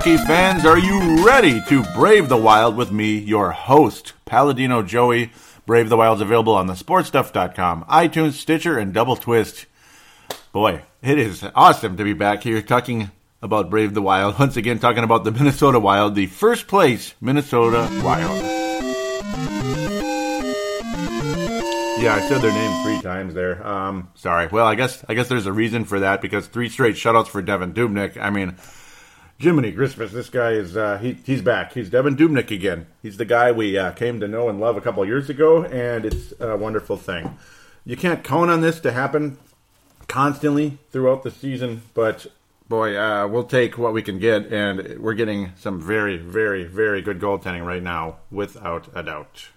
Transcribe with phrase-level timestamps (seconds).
[0.00, 0.64] Fans.
[0.64, 5.30] Are you ready to brave the wild with me, your host, Paladino Joey?
[5.66, 9.66] Brave the Wild's available on the sportstuff.com, iTunes, Stitcher, and Double Twist.
[10.52, 13.10] Boy, it is awesome to be back here talking
[13.42, 14.38] about Brave the Wild.
[14.38, 18.42] Once again, talking about the Minnesota Wild, the first place Minnesota Wild.
[22.02, 23.64] Yeah, I said their name three times there.
[23.66, 24.46] Um, sorry.
[24.46, 27.42] Well, I guess I guess there's a reason for that because three straight shutouts for
[27.42, 28.16] Devan Dubnyk.
[28.16, 28.56] I mean,
[29.40, 31.72] Jiminy Christmas, this guy is uh, he, he's back.
[31.72, 32.86] He's Devan Dubnyk again.
[33.02, 36.04] He's the guy we uh, came to know and love a couple years ago, and
[36.04, 37.38] it's a wonderful thing.
[37.86, 39.38] You can't count on this to happen
[40.08, 42.26] constantly throughout the season, but
[42.68, 47.00] boy, uh, we'll take what we can get, and we're getting some very, very, very
[47.00, 49.48] good goaltending right now, without a doubt.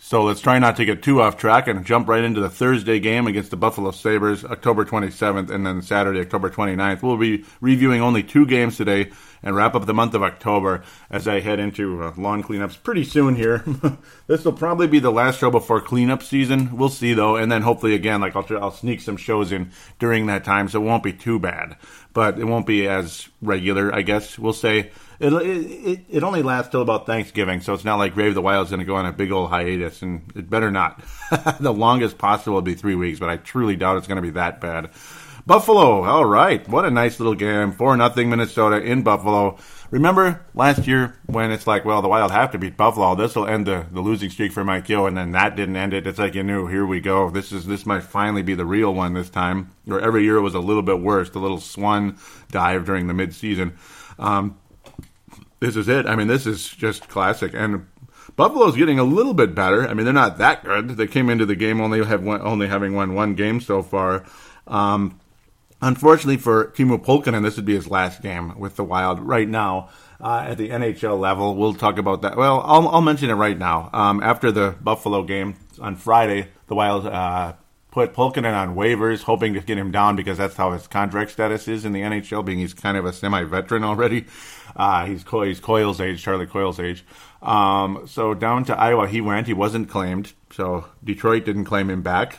[0.00, 3.00] So let's try not to get too off track and jump right into the Thursday
[3.00, 7.02] game against the Buffalo Sabres, October 27th, and then Saturday, October 29th.
[7.02, 9.10] We'll be reviewing only two games today
[9.42, 13.02] and wrap up the month of October as I head into uh, lawn cleanups pretty
[13.02, 13.64] soon here.
[14.28, 16.76] this will probably be the last show before cleanup season.
[16.76, 20.26] We'll see though, and then hopefully again, like I'll, I'll sneak some shows in during
[20.26, 21.76] that time, so it won't be too bad.
[22.12, 24.90] But it won't be as regular, I guess we'll say.
[25.20, 28.42] It, it, it only lasts till about Thanksgiving, so it's not like Grave of the
[28.42, 31.02] Wild's going to go on a big old hiatus, and it better not.
[31.60, 34.30] the longest possible would be three weeks, but I truly doubt it's going to be
[34.30, 34.90] that bad.
[35.44, 39.58] Buffalo, all right, what a nice little game, four nothing Minnesota in Buffalo.
[39.90, 43.14] Remember last year when it's like, well, the Wild have to beat Buffalo.
[43.14, 45.94] This will end the, the losing streak for Mike Yeo, and then that didn't end
[45.94, 46.06] it.
[46.06, 47.30] It's like you knew, here we go.
[47.30, 49.70] This is this might finally be the real one this time.
[49.88, 51.30] Or every year it was a little bit worse.
[51.30, 52.18] The little swan
[52.50, 53.72] dive during the midseason.
[54.18, 54.58] Um,
[55.60, 56.06] this is it.
[56.06, 57.52] I mean, this is just classic.
[57.54, 57.86] And
[58.36, 59.88] Buffalo's getting a little bit better.
[59.88, 60.90] I mean, they're not that good.
[60.90, 64.26] They came into the game only have one, only having won one game so far.
[64.66, 65.18] Um,
[65.80, 69.90] unfortunately for Teemu Pulkkinen, this would be his last game with the Wild right now.
[70.20, 72.36] Uh, at the NHL level, we'll talk about that.
[72.36, 73.88] Well, I'll, I'll mention it right now.
[73.92, 77.52] Um, after the Buffalo game on Friday, the Wild uh,
[77.92, 81.68] put Pulkkinen on waivers, hoping to get him down because that's how his contract status
[81.68, 84.26] is in the NHL, being he's kind of a semi-veteran already.
[84.76, 87.04] Uh, he's, he's Coyle's age, Charlie Coyle's age.
[87.42, 89.48] Um, so down to Iowa he went.
[89.48, 92.38] He wasn't claimed, so Detroit didn't claim him back.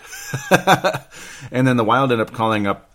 [1.51, 2.88] and then the Wild ended up calling up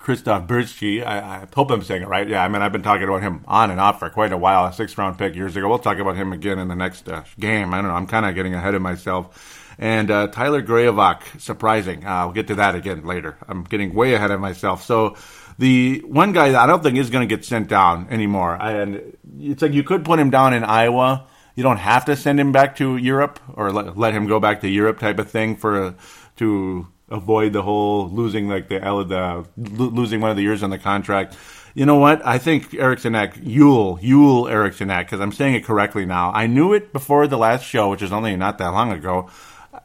[0.00, 1.04] Christoph Bertschi.
[1.04, 2.26] I, I, hope I'm saying it right.
[2.26, 4.64] Yeah, I mean, I've been talking about him on and off for quite a while.
[4.64, 5.68] A six round pick years ago.
[5.68, 7.74] We'll talk about him again in the next uh, game.
[7.74, 7.94] I don't know.
[7.94, 9.76] I'm kind of getting ahead of myself.
[9.78, 12.04] And uh, Tyler Graovac, surprising.
[12.04, 13.36] Uh, we'll get to that again later.
[13.46, 14.84] I'm getting way ahead of myself.
[14.84, 15.16] So
[15.58, 18.56] the one guy I don't think is going to get sent down anymore.
[18.60, 21.26] And it's like you could put him down in Iowa.
[21.54, 24.62] You don't have to send him back to Europe or let, let him go back
[24.62, 25.94] to Europe type of thing for
[26.36, 30.78] to avoid the whole losing like the, the losing one of the years on the
[30.78, 31.36] contract.
[31.74, 32.24] You know what?
[32.26, 36.32] I think Eriksson Ek, Yule, Yule Eriksson Ek, because I'm saying it correctly now.
[36.32, 39.30] I knew it before the last show, which is only not that long ago.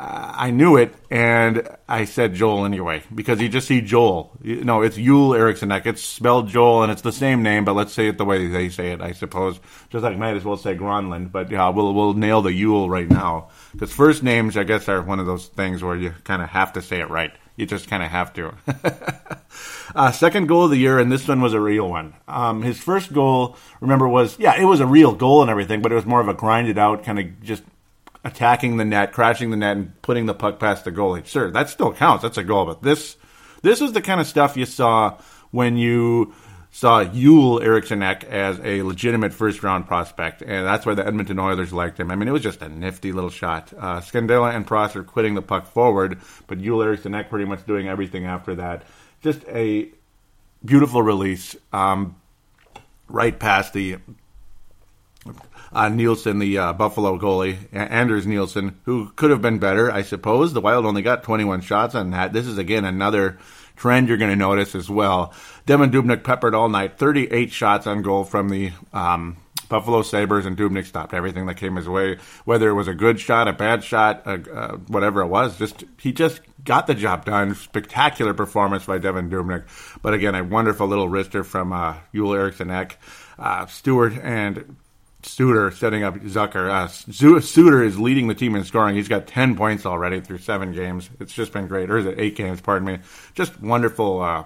[0.08, 4.38] I knew it, and I said Joel anyway because you just see Joel.
[4.44, 5.88] No, it's Yule Eriksson Ek.
[5.88, 8.70] It's spelled Joel, and it's the same name, but let's say it the way they
[8.70, 9.02] say it.
[9.02, 12.54] I suppose just like might as well say Gronlund, but yeah, we'll we'll nail the
[12.54, 16.14] Yule right now because first names, I guess, are one of those things where you
[16.24, 17.32] kind of have to say it right.
[17.56, 18.54] You just kind of have to.
[19.96, 22.14] uh, second goal of the year, and this one was a real one.
[22.28, 25.92] Um, his first goal, remember, was yeah, it was a real goal and everything, but
[25.92, 27.64] it was more of a grinded out kind of just
[28.26, 31.26] attacking the net, crashing the net, and putting the puck past the goalie.
[31.26, 32.24] Sure, that still counts.
[32.24, 32.66] That's a goal.
[32.66, 33.16] But this,
[33.62, 35.18] this is the kind of stuff you saw
[35.52, 36.34] when you
[36.72, 41.72] saw Yule Eriksson as a legitimate first round prospect, and that's why the Edmonton Oilers
[41.72, 42.12] liked him.
[42.12, 43.72] I mean, it was just a nifty little shot.
[43.78, 48.26] Uh, Scandella and Prosser quitting the puck forward, but Yule Eriksson pretty much doing everything
[48.26, 48.84] after that.
[49.22, 49.90] Just a
[50.66, 52.16] beautiful release, um,
[53.08, 54.00] right past the
[55.76, 60.54] uh, Nilsson, the uh, Buffalo goalie, Anders Nilsson, who could have been better, I suppose.
[60.54, 62.32] The Wild only got 21 shots on that.
[62.32, 63.38] This is, again, another
[63.76, 65.34] trend you're going to notice as well.
[65.68, 69.36] Devan Dubnyk peppered all night, 38 shots on goal from the um,
[69.68, 73.20] Buffalo Sabres, and Dubnyk stopped everything that came his way, whether it was a good
[73.20, 75.58] shot, a bad shot, uh, whatever it was.
[75.58, 77.54] Just He just got the job done.
[77.54, 79.66] Spectacular performance by Devan Dubnyk.
[80.02, 82.98] But again, a wonderful little wrister from uh, Joel Eriksson Ek.
[83.38, 84.78] Uh, Stewart and
[85.26, 86.70] Suter setting up Zucker.
[86.70, 88.96] Uh, Suter is leading the team in scoring.
[88.96, 91.10] He's got 10 points already through seven games.
[91.20, 91.90] It's just been great.
[91.90, 92.62] Or is it eight games?
[92.62, 93.00] Pardon me.
[93.34, 94.46] Just wonderful uh,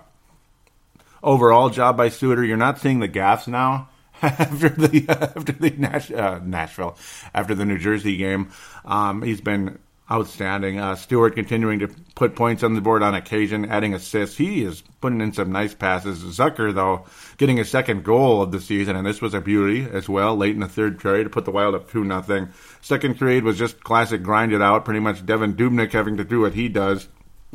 [1.22, 2.44] overall job by Suter.
[2.44, 3.90] You're not seeing the gaffes now
[4.22, 5.06] after the
[5.36, 6.98] after the Nash, uh, Nashville
[7.34, 8.52] after the New Jersey game.
[8.86, 9.80] Um, he's been
[10.12, 10.80] outstanding.
[10.80, 14.38] Uh, Stewart continuing to put points on the board on occasion, adding assists.
[14.38, 16.24] He is putting in some nice passes.
[16.24, 17.06] Zucker, though,
[17.38, 20.56] getting a second goal of the season, and this was a beauty as well, late
[20.56, 22.50] in the third period to put the Wild up 2 nothing.
[22.82, 26.42] Second period was just classic grind it out, pretty much Devan Dubnyk having to do
[26.42, 27.08] what he does,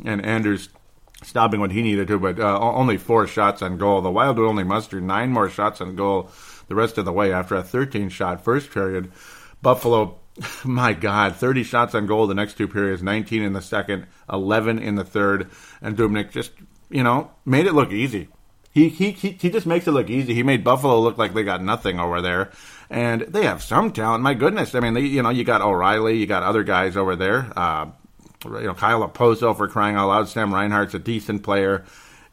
[0.03, 0.69] and Anders
[1.23, 4.01] stopping what he needed to, but uh, only four shots on goal.
[4.01, 6.29] The Wild would only muster nine more shots on goal
[6.67, 9.11] the rest of the way after a 13 shot first period.
[9.61, 10.19] Buffalo
[10.65, 14.79] my God, 30 shots on goal the next two periods, 19 in the second, 11
[14.79, 15.49] in the third,
[15.81, 16.51] and Dubnyk just,
[16.89, 18.29] you know, made it look easy.
[18.71, 20.33] He, he, he, just makes it look easy.
[20.33, 22.51] He made Buffalo look like they got nothing over there.
[22.89, 24.21] And they have some talent.
[24.21, 24.75] My goodness.
[24.75, 27.57] I mean, they, you know, you got O'Reilly, you got other guys over there.
[27.57, 27.91] Uh,
[28.43, 30.27] you know, Kyle Okposo for crying out loud.
[30.27, 31.85] Sam Reinhart's a decent player.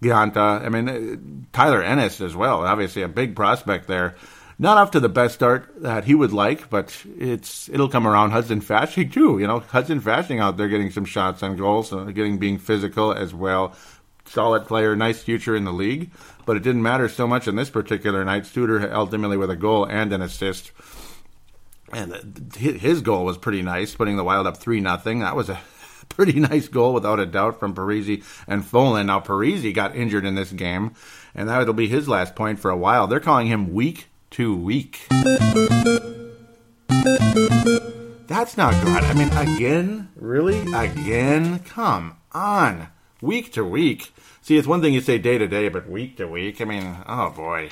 [0.03, 0.65] Gionta.
[0.65, 2.67] I mean, uh, Tyler Ennis as well.
[2.67, 4.17] Obviously, a big prospect there.
[4.63, 8.31] Not off to the best start that he would like, but it's it'll come around.
[8.31, 12.05] Hudson Fasching too, you know, Hudson Fasching out there getting some shots on goals, uh,
[12.05, 13.75] getting being physical as well.
[14.25, 16.13] Solid player, nice future in the league,
[16.47, 18.45] but it didn't matter so much in this particular night.
[18.45, 20.71] Studer ultimately with a goal and an assist,
[21.93, 25.19] and his goal was pretty nice, putting the Wild up three nothing.
[25.19, 25.59] That was a
[26.09, 29.07] pretty nice goal without a doubt from Parise and Folin.
[29.07, 30.95] Now Parise got injured in this game,
[31.35, 33.09] and that'll be his last point for a while.
[33.09, 35.07] They're calling him weak too weak.
[38.27, 39.05] That's not good.
[39.05, 40.09] I mean, again?
[40.17, 40.61] Really?
[40.73, 41.59] Again?
[41.61, 42.89] Come on.
[43.21, 44.13] Week to week.
[44.41, 46.97] See, it's one thing you say day to day, but week to week, I mean,
[47.07, 47.71] oh boy.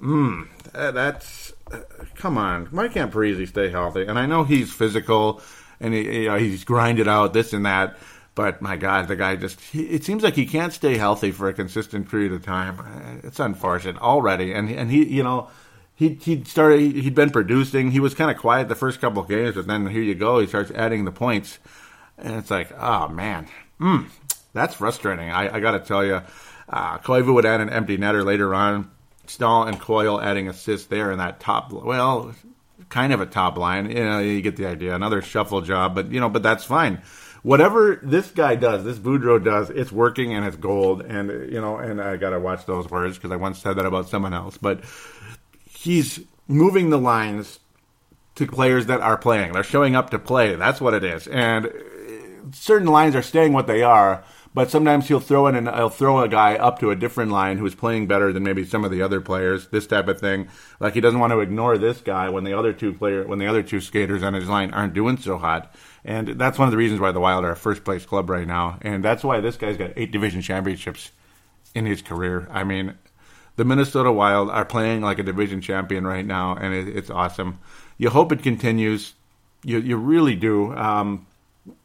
[0.00, 1.52] Mmm, that's.
[1.70, 1.80] Uh,
[2.14, 2.66] come on.
[2.66, 4.06] Why can't Parise stay healthy?
[4.06, 5.42] And I know he's physical
[5.80, 7.98] and he, you know, he's grinded out this and that.
[8.36, 11.48] But my God, the guy just, he, it seems like he can't stay healthy for
[11.48, 13.20] a consistent period of time.
[13.24, 14.52] It's unfortunate already.
[14.52, 15.48] And, and he, you know,
[15.96, 17.90] he he started he'd been producing.
[17.90, 20.38] He was kind of quiet the first couple of games, but then here you go.
[20.38, 21.58] He starts adding the points,
[22.18, 23.48] and it's like, oh man,
[23.80, 24.06] mm,
[24.52, 25.30] that's frustrating.
[25.30, 26.20] I, I got to tell you,
[26.68, 28.90] uh, Koivu would add an empty netter later on.
[29.26, 31.72] Staal and Coyle adding assists there in that top.
[31.72, 32.32] Well,
[32.90, 33.90] kind of a top line.
[33.90, 34.94] You know, you get the idea.
[34.94, 37.00] Another shuffle job, but you know, but that's fine.
[37.42, 41.02] Whatever this guy does, this Boudreau does, it's working and it's gold.
[41.02, 43.86] And you know, and I got to watch those words because I once said that
[43.86, 44.84] about someone else, but
[45.86, 47.58] he's moving the lines
[48.36, 49.52] to players that are playing.
[49.52, 50.54] They're showing up to play.
[50.54, 51.26] That's what it is.
[51.26, 51.70] And uh,
[52.52, 54.22] certain lines are staying what they are,
[54.52, 57.58] but sometimes he'll throw in and he'll throw a guy up to a different line
[57.58, 59.68] who's playing better than maybe some of the other players.
[59.68, 60.48] This type of thing.
[60.78, 63.46] Like he doesn't want to ignore this guy when the other two player when the
[63.46, 65.74] other two skaters on his line aren't doing so hot.
[66.04, 68.46] And that's one of the reasons why the Wild are a first place club right
[68.46, 68.78] now.
[68.82, 71.10] And that's why this guy's got eight division championships
[71.74, 72.48] in his career.
[72.50, 72.94] I mean,
[73.56, 77.58] the Minnesota Wild are playing like a division champion right now, and it, it's awesome.
[77.98, 79.14] You hope it continues.
[79.64, 80.74] You you really do.
[80.74, 81.26] Um,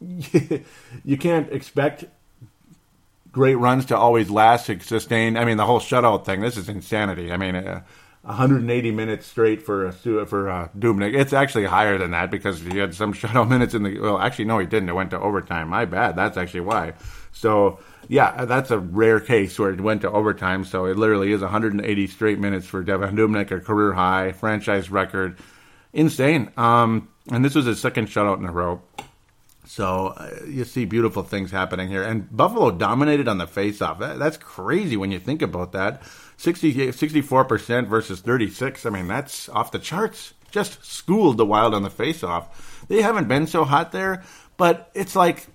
[0.00, 2.04] you can't expect
[3.32, 5.36] great runs to always last and sustain.
[5.36, 6.40] I mean, the whole shutout thing.
[6.40, 7.32] This is insanity.
[7.32, 7.56] I mean.
[7.56, 7.82] Uh,
[8.24, 11.12] 180 minutes straight for a for uh, Dubnyk.
[11.12, 13.98] It's actually higher than that because he had some shutout minutes in the.
[13.98, 14.88] Well, actually, no, he didn't.
[14.88, 15.68] It went to overtime.
[15.68, 16.14] My bad.
[16.14, 16.92] That's actually why.
[17.32, 20.64] So yeah, that's a rare case where it went to overtime.
[20.64, 25.38] So it literally is 180 straight minutes for Devan Dubnyk, a career high, franchise record,
[25.92, 26.50] insane.
[26.56, 28.82] Um, and this was his second shutout in a row.
[29.64, 32.02] So uh, you see beautiful things happening here.
[32.02, 34.00] And Buffalo dominated on the faceoff.
[34.00, 36.02] That, that's crazy when you think about that.
[36.36, 38.84] 60, 64% versus 36.
[38.84, 40.34] I mean, that's off the charts.
[40.50, 42.48] Just schooled the Wild on the faceoff.
[42.88, 44.24] They haven't been so hot there,
[44.56, 45.46] but it's like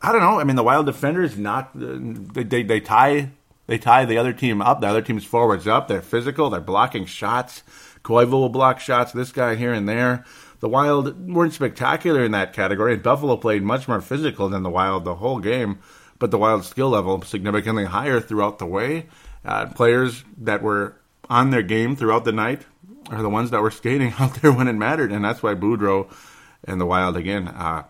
[0.00, 0.38] I don't know.
[0.38, 3.30] I mean, the Wild defenders not they, they, they tie
[3.66, 4.80] they tie the other team up.
[4.80, 5.88] The other team's forwards up.
[5.88, 6.50] They're physical.
[6.50, 7.62] They're blocking shots.
[8.02, 9.12] Koivu will block shots.
[9.12, 10.24] This guy here and there.
[10.60, 12.94] The Wild weren't spectacular in that category.
[12.94, 15.80] And Buffalo played much more physical than the Wild the whole game.
[16.18, 19.06] But the Wild skill level significantly higher throughout the way.
[19.44, 20.96] Uh, players that were
[21.30, 22.62] on their game throughout the night
[23.10, 26.10] are the ones that were skating out there when it mattered, and that's why Boudreau
[26.64, 27.84] and the Wild again uh,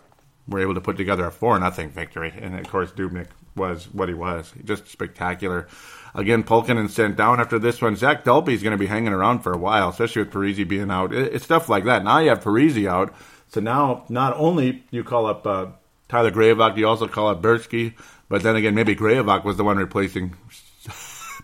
[0.48, 2.32] were able to put together a four nothing victory.
[2.40, 5.68] And of course, Dubnyk was what he was, just spectacular.
[6.14, 7.96] Again, Pulkkinen sent down after this one.
[7.96, 11.12] Zach is going to be hanging around for a while, especially with Parise being out.
[11.12, 12.02] It's stuff like that.
[12.04, 13.12] Now you have Parise out,
[13.48, 15.66] so now not only you call up uh,
[16.08, 17.94] Tyler Graovac, you also call up Bertschi,
[18.28, 20.34] but then again, maybe Graovac was the one replacing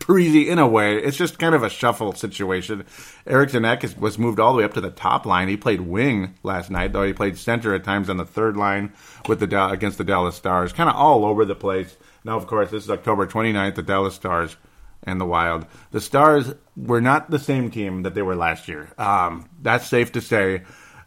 [0.00, 0.96] Parise in a way.
[0.96, 2.84] It's just kind of a shuffle situation.
[3.26, 5.48] Eriksson Ek was moved all the way up to the top line.
[5.48, 8.92] He played wing last night, though he played center at times on the third line
[9.28, 11.96] with the against the Dallas Stars, kind of all over the place.
[12.24, 14.56] Now, of course, this is October 29th, the Dallas Stars
[15.02, 15.66] and the Wild.
[15.90, 18.88] The Stars were not the same team that they were last year.
[18.98, 20.62] Um, that's safe to say.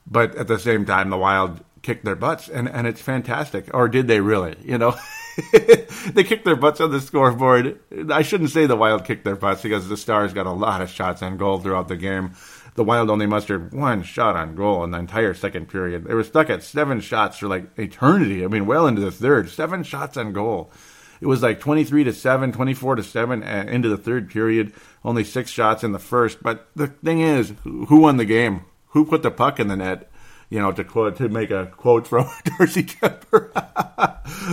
[0.06, 3.74] But at the same time, the Wild kicked their butts, and, and it's fantastic.
[3.74, 4.56] Or did they really?
[4.64, 4.96] You know,
[6.14, 7.80] they kicked their butts on the scoreboard.
[8.12, 10.90] I shouldn't say the Wild kicked their butts because the Stars got a lot of
[10.90, 12.32] shots on goal throughout the game.
[12.76, 16.06] The Wild only mustered one shot on goal in the entire second period.
[16.06, 18.44] They were stuck at seven shots for like eternity.
[18.44, 19.50] I mean, well into the third.
[19.50, 20.72] Seven shots on goal.
[21.22, 24.74] It was like 23 to 7, 24 to 7 uh, into the third period.
[25.04, 26.42] Only six shots in the first.
[26.42, 28.66] But the thing is, who won the game?
[28.90, 30.10] Who put the puck in the net?
[30.50, 33.52] You know, to quote to make a quote from Darcy Kuemper,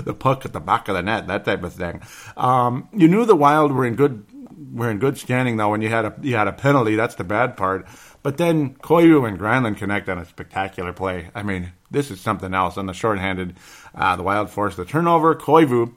[0.04, 2.02] the puck at the back of the net, that type of thing.
[2.36, 4.26] Um, you knew the Wild were in good
[4.72, 6.96] were in good standing though when you had a you had a penalty.
[6.96, 7.86] That's the bad part.
[8.22, 11.30] But then Koivu and Granlund connect on a spectacular play.
[11.34, 12.78] I mean, this is something else.
[12.78, 13.54] On the shorthanded,
[13.94, 15.34] uh, the Wild force the turnover.
[15.34, 15.92] Koivu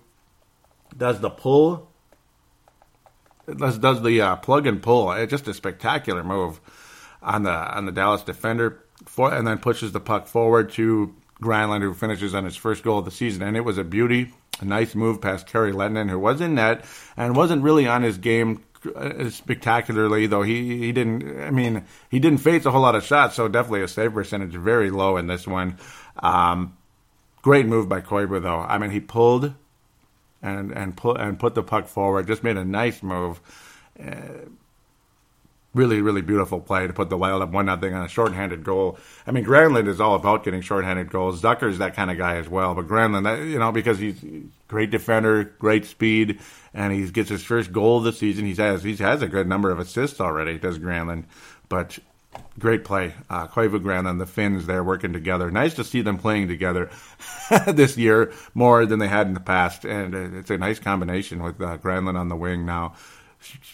[0.96, 1.90] does the pull.
[3.48, 5.12] Does does the uh, plug and pull?
[5.14, 6.60] It's just a spectacular move
[7.24, 11.82] on the on the Dallas defender for, and then pushes the puck forward to Granlund,
[11.82, 13.44] who finishes on his first goal of the season.
[13.44, 16.86] And it was a beauty, a nice move past Kari Lehtonen, who was in net
[17.16, 18.64] and wasn't really on his game
[18.96, 23.04] uh, spectacularly, though he, he didn't, I mean, he didn't face a whole lot of
[23.04, 25.78] shots, so definitely a save percentage very low in this one.
[26.20, 26.78] Um,
[27.42, 28.60] great move by Koivu, though.
[28.60, 29.54] I mean, he pulled
[30.42, 33.42] and and put and put the puck forward, just made a nice move.
[34.00, 34.46] Uh,
[35.78, 38.98] really, really beautiful play to put the Wild up one nothing on a shorthanded goal.
[39.26, 41.42] I mean, Granlund is all about getting shorthanded goals.
[41.42, 44.20] Zucker's that kind of guy as well, but Granlund, you know, because he's
[44.68, 46.40] great defender, great speed,
[46.74, 48.46] and he gets his first goal of the season.
[48.46, 50.58] He has he has a good number of assists already.
[50.58, 51.26] Does Granlund,
[51.70, 52.00] but.
[52.60, 53.14] Great play.
[53.30, 55.50] Uh, Koivu Granlund, the Finns there working together.
[55.50, 56.92] Nice to see them playing together
[57.68, 59.86] this year more than they had in the past.
[59.86, 62.96] And it's a nice combination with uh, Granlund on the wing now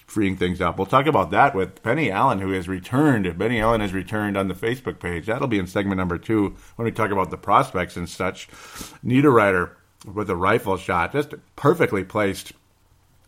[0.07, 0.77] freeing things up.
[0.77, 3.37] We'll talk about that with Benny Allen, who has returned.
[3.37, 5.25] Benny Allen has returned on the Facebook page.
[5.25, 8.49] That'll be in segment number two when we talk about the prospects and such.
[9.05, 9.71] Niederreiter
[10.11, 12.53] with a rifle shot, just perfectly placed.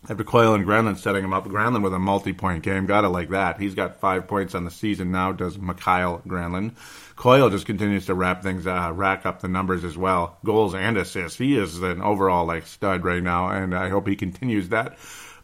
[0.08, 3.30] After Coyle and Granlund setting him up, Granlund with a multi-point game, got it like
[3.30, 3.60] that.
[3.60, 5.32] He's got five points on the season now.
[5.32, 6.76] Does Mikael Granlund?
[7.16, 10.96] Coyle just continues to wrap things, uh, rack up the numbers as well, goals and
[10.96, 11.40] assists.
[11.40, 15.00] He is an overall like stud right now, and I hope he continues that.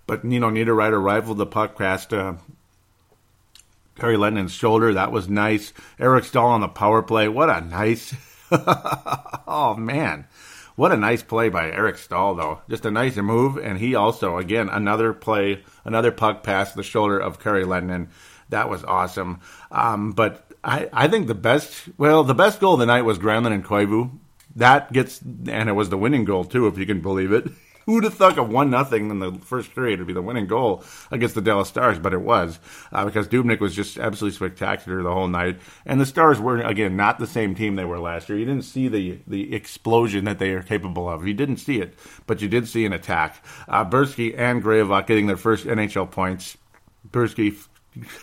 [0.08, 2.36] But, you know, Niederreiter rifled the puck past uh,
[3.96, 4.94] Kari Lehtonen's shoulder.
[4.94, 5.74] That was nice.
[6.00, 7.28] Eric Staal on the power play.
[7.28, 8.14] What a nice.
[8.52, 10.26] oh, man.
[10.76, 12.62] What a nice play by Eric Staal, though.
[12.70, 13.58] Just a nice move.
[13.58, 18.10] And he also, again, another play, another puck past the shoulder of Kari Lennon.
[18.50, 19.42] That was awesome.
[19.72, 23.20] Um, but I, I think the best, well, the best goal of the night was
[23.20, 24.12] Granlund and Koivu.
[24.56, 27.48] That gets, and it was the winning goal, too, if you can believe it.
[27.86, 30.84] Who'd have thought of one nothing in the first period would be the winning goal
[31.10, 32.00] against the Dallas Stars?
[32.00, 32.60] But it was
[32.92, 36.96] uh, because Dubnyk was just absolutely spectacular the whole night, and the Stars were again
[36.96, 38.38] not the same team they were last year.
[38.38, 41.28] You didn't see the the explosion that they are capable of.
[41.28, 41.96] You didn't see it,
[42.28, 43.44] but you did see an attack.
[43.68, 46.58] Uh, Bertschi and Graovac getting their first NHL points.
[47.10, 47.58] Bertschi,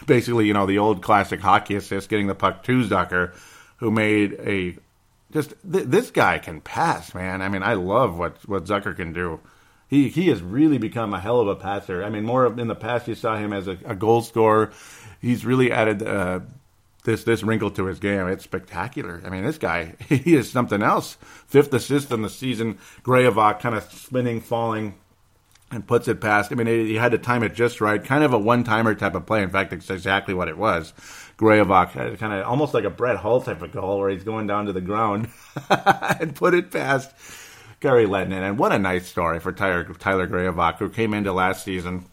[0.07, 3.35] basically, you know, the old classic hockey assist, getting the puck to Zucker,
[3.79, 4.77] who made a
[5.33, 7.43] just th- this guy can pass, man.
[7.43, 9.41] I mean, I love what what Zucker can do.
[9.89, 12.03] He he has really become a hell of a passer.
[12.03, 14.71] I mean, more in the past you saw him as a, a goal scorer.
[15.21, 16.41] He's really added uh,
[17.05, 18.29] this this wrinkle to his game.
[18.29, 19.23] It's spectacular.
[19.25, 21.17] I mean, this guy he is something else.
[21.47, 22.79] Fifth assist in the season.
[23.03, 24.95] Graovac kind of spinning, falling,
[25.71, 26.53] and puts it past.
[26.53, 28.03] I mean, he had to time it just right.
[28.03, 29.43] Kind of a one timer type of play.
[29.43, 30.93] In fact, it's exactly what it was.
[31.39, 34.49] Graovac had kind of almost like a Brett Hull type of goal where he's going
[34.49, 35.29] down to the ground
[35.71, 37.13] and put it past
[37.81, 38.43] Kari Lehtonen.
[38.43, 42.07] And what a nice story for Tyler, Tyler Graovac, who came into last season,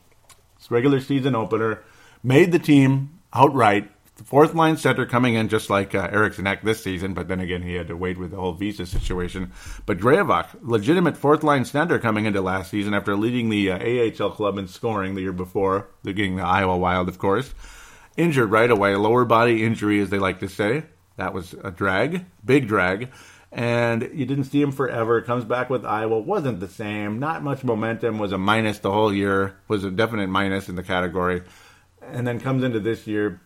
[0.69, 1.83] regular season opener,
[2.23, 3.91] made the team outright.
[4.17, 7.63] The fourth line center coming in just like uh, Ek this season, but then again
[7.63, 9.51] he had to wait with the whole visa situation.
[9.85, 14.29] But Graovac, legitimate fourth line center coming into last season after leading the uh, AHL
[14.29, 17.53] club in scoring the year before, they're getting the Iowa Wild, of course
[18.17, 20.83] injured right away, lower body injury, as they like to say.
[21.17, 23.09] That was a drag, big drag.
[23.51, 25.21] And you didn't see him forever.
[25.21, 27.19] Comes back with Iowa, wasn't the same.
[27.19, 28.19] Not much momentum.
[28.19, 29.55] Was a minus the whole year.
[29.69, 31.41] Was a definite minus in the category.
[32.01, 33.41] And then comes into this year,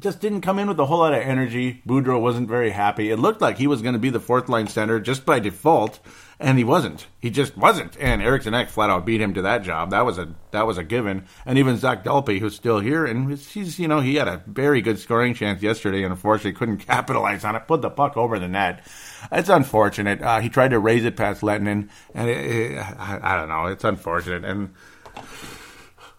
[0.00, 1.82] just didn't come in with a whole lot of energy.
[1.86, 3.10] Boudreau wasn't very happy.
[3.10, 6.00] It looked like he was going to be the fourth line center just by default,
[6.38, 7.06] and he wasn't.
[7.18, 7.96] He just wasn't.
[7.98, 9.90] And Eriksson Ek flat out beat him to that job.
[9.90, 11.26] That was a that was a given.
[11.46, 14.82] And even Zach Dalpe, who's still here, and he's you know he had a very
[14.82, 17.66] good scoring chance yesterday, and unfortunately couldn't capitalize on it.
[17.66, 18.86] Put the puck over the net.
[19.32, 20.20] It's unfortunate.
[20.20, 23.66] Uh, he tried to raise it past Lehtonen, and it, it, I, I, don't know.
[23.66, 24.74] It's unfortunate, and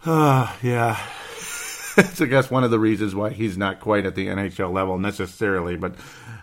[0.05, 1.00] uh, yeah
[1.98, 4.98] it's, I guess, one of the reasons why he's not quite at the NHL level
[4.98, 5.75] necessarily.
[5.75, 5.96] But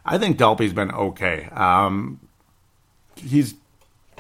[0.05, 1.49] I think Dalpe's been okay.
[1.53, 2.21] Um,
[3.17, 3.55] he's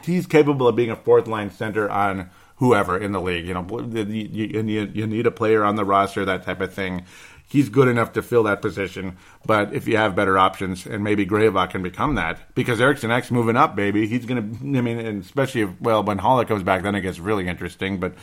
[0.04, 3.46] he's capable of being a fourth line center on whoever in the league.
[3.46, 7.04] You know, you, you, you need a player on the roster, that type of thing.
[7.46, 11.26] He's good enough to fill that position, but if you have better options, and maybe
[11.26, 14.08] Graovac can become that, because Eriksson Ek's moving up, baby.
[14.08, 14.40] He's gonna.
[14.40, 18.00] I mean, especially if well, when Haula comes back, then it gets really interesting.
[18.00, 18.14] But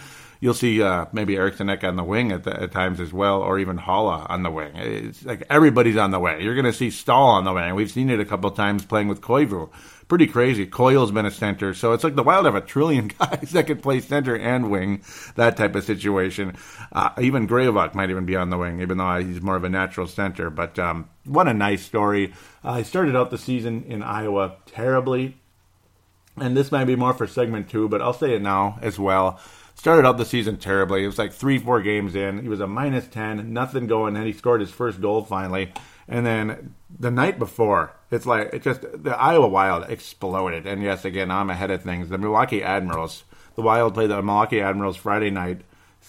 [0.42, 3.42] you'll see uh, maybe Eriksson Ek on the wing at, the, at, times as well,
[3.42, 4.72] or even Haula on the wing.
[4.76, 6.44] It's like everybody's on the way.
[6.44, 7.76] You're going to see Staal on the wing.
[7.76, 9.70] We've seen it a couple times playing with Koivu.
[10.08, 10.66] Pretty crazy.
[10.66, 13.82] Coyle's been a center, so it's like the Wild have a trillion guys that could
[13.82, 15.04] play center and wing,
[15.36, 16.58] that type of situation.
[16.92, 19.70] Uh, even Graovac might even be on the wing, even though he's more of a
[19.70, 20.50] natural center.
[20.50, 22.34] But um, what a nice story.
[22.64, 25.38] Uh, he started out the season in Iowa terribly,
[26.36, 29.40] and this might be more for segment two, but I'll say it now as well
[29.82, 31.04] started out the season terribly.
[31.04, 32.44] It was like three, four games in.
[32.44, 35.74] He was a minus 10, nothing going, and he scored his first goal finally.
[36.08, 40.68] And then the night before, it's like, it just, the Iowa Wild exploded.
[40.68, 42.10] And yes, again, I'm ahead of things.
[42.10, 43.24] The Milwaukee Admirals,
[43.56, 45.62] the Wild played the Milwaukee Admirals Friday night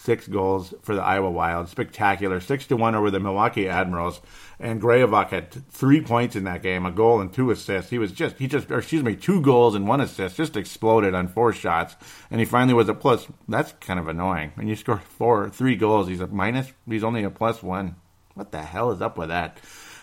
[0.02, 1.68] six goals for the Iowa Wild.
[1.68, 2.40] Spectacular.
[2.40, 4.20] Six to one over the Milwaukee Admirals.
[4.58, 7.90] And Graovac had three points in that game, a goal and two assists.
[7.90, 11.28] He was just he just excuse me, two goals and one assist, just exploded on
[11.28, 11.96] four shots.
[12.30, 13.26] And he finally was a plus.
[13.48, 14.52] That's kind of annoying.
[14.54, 17.96] When you score four three goals, he's a minus he's only a plus one.
[18.34, 19.60] What the hell is up with that?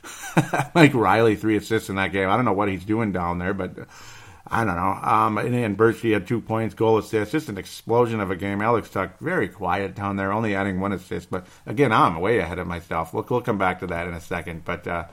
[0.75, 2.29] Mike Reilly, three assists in that game.
[2.29, 3.87] I don't know what he's doing down there, but
[4.51, 4.99] I don't know.
[5.01, 8.61] Um, and then Bertschi had two points, goal assist, just an explosion of a game.
[8.61, 11.29] Alex Tuch very quiet down there, only adding one assist.
[11.29, 13.13] But again, I'm way ahead of myself.
[13.13, 14.65] We'll, we'll come back to that in a second.
[14.65, 15.05] But uh,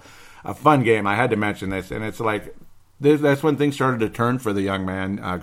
[0.44, 1.07] a fun game.
[1.07, 2.55] I had to mention this, and it's like
[2.99, 5.38] that's when things started to turn for the young man, uh,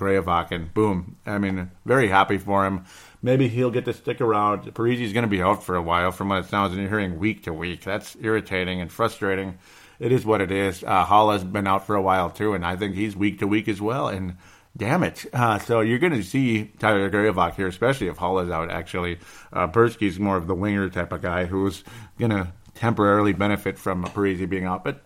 [0.49, 1.17] and boom.
[1.25, 2.85] I mean, very happy for him.
[3.21, 4.73] Maybe he'll get to stick around.
[4.73, 7.19] Parise's going to be out for a while, from what it sounds, and you're hearing
[7.19, 7.83] week to week.
[7.83, 9.59] That's irritating and frustrating
[9.99, 10.83] it is what it is.
[10.83, 13.67] Uh, Haula's been out for a while too, and I think he's week to week
[13.67, 14.07] as well.
[14.07, 14.37] And
[14.75, 18.71] damn it, uh, so you're going to see Tyler Graovac here, especially if Haula's out.
[18.71, 19.19] Actually,
[19.51, 21.83] uh, Bertschi's more of the winger type of guy who's
[22.17, 25.01] going to temporarily benefit from Parise being out, but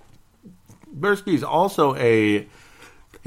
[0.97, 2.47] Bertschi's also a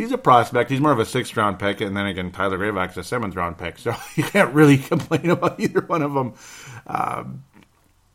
[0.01, 0.71] he's a prospect.
[0.71, 3.59] He's more of a sixth round pick, and then again, Tyler Graovac's a seventh round
[3.59, 3.79] pick.
[3.79, 6.35] So you can't really complain about either one of them.
[6.87, 7.45] Um,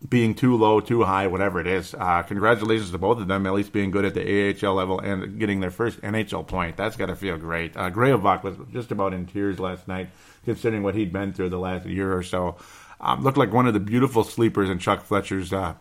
[0.08, 1.96] being too low, too high, whatever it is.
[1.98, 5.40] Uh, congratulations to both of them, at least being good at the AHL level and
[5.40, 6.78] getting their first NHL point.
[6.78, 7.76] That's got to feel great.
[7.76, 10.10] Uh, Graovac was just about in tears last night,
[10.44, 12.58] considering what he'd been through the last year or so.
[13.00, 15.76] Um, looked like one of the beautiful sleepers in Chuck Fletcher's uh,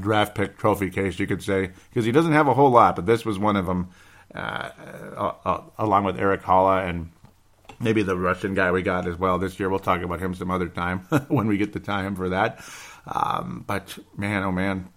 [0.00, 3.06] draft pick trophy case, you could say, because he doesn't have a whole lot, but
[3.06, 3.88] this was one of them,
[4.34, 4.70] uh,
[5.16, 7.10] uh, uh, along with Erik Haula and
[7.80, 9.68] maybe the Russian guy we got as well this year.
[9.68, 12.60] We'll talk about him some other time when we get the time for that.
[13.06, 14.88] Um, but man, oh man,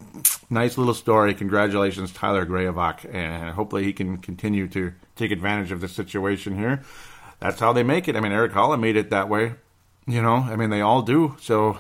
[0.49, 1.33] nice little story.
[1.33, 6.81] Congratulations, Tyler Graovac, and hopefully he can continue to take advantage of the situation here.
[7.39, 8.15] That's how they make it.
[8.15, 9.53] I mean, Erik Haula made it that way.
[10.07, 11.37] You know, I mean, they all do.
[11.39, 11.77] So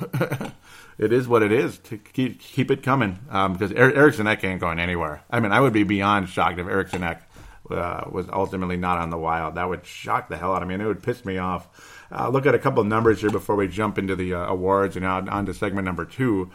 [0.99, 1.79] it is what it is.
[1.79, 5.23] To keep keep it coming um, because er- Eriksson Ek ain't going anywhere.
[5.31, 7.23] I mean, I would be beyond shocked if Eriksson Ek
[7.71, 9.55] uh, was ultimately not on the Wild.
[9.55, 11.67] That would shock the hell out of me, and it would piss me off.
[12.11, 14.95] Uh, look at a couple of numbers here before we jump into the uh, awards
[14.95, 16.49] and on, on to segment number two.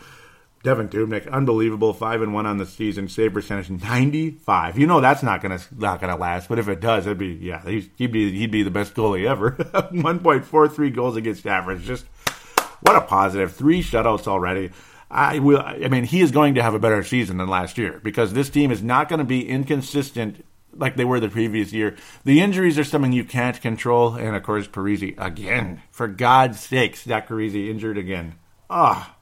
[0.64, 4.78] Devan Dubnyk, unbelievable, five and one on the season, save percentage ninety five.
[4.78, 7.62] You know that's not gonna not gonna last, but if it does, it'd be yeah,
[7.62, 9.50] he'd be he'd be the best goalie ever.
[9.90, 12.06] one point four three goals against average, just
[12.80, 13.54] what a positive.
[13.54, 14.70] Three shutouts already.
[15.10, 15.60] I will.
[15.60, 18.48] I mean, he is going to have a better season than last year because this
[18.48, 20.44] team is not going to be inconsistent
[20.76, 21.96] like they were the previous year.
[22.24, 25.82] The injuries are something you can't control, and of course, Parise again.
[25.90, 28.34] For God's sakes, Zach Parise injured again.
[28.68, 29.20] Ah, oh,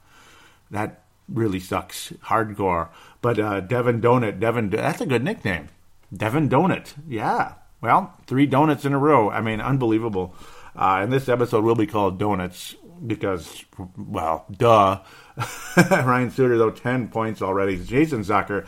[0.70, 2.12] that really sucks.
[2.24, 2.88] Hardcore.
[3.20, 5.68] But uh, Devin Donut, Devin, that's a good nickname.
[6.14, 6.94] Devin Donut.
[7.08, 7.54] Yeah.
[7.80, 9.30] Well, three donuts in a row.
[9.30, 10.34] I mean, unbelievable.
[10.76, 12.76] Uh, and this episode will be called Donuts.
[13.06, 13.64] because,
[13.96, 15.00] well, duh.
[15.90, 17.82] Ryan Suter, though, 10 points already.
[17.82, 18.66] Jason Zucker.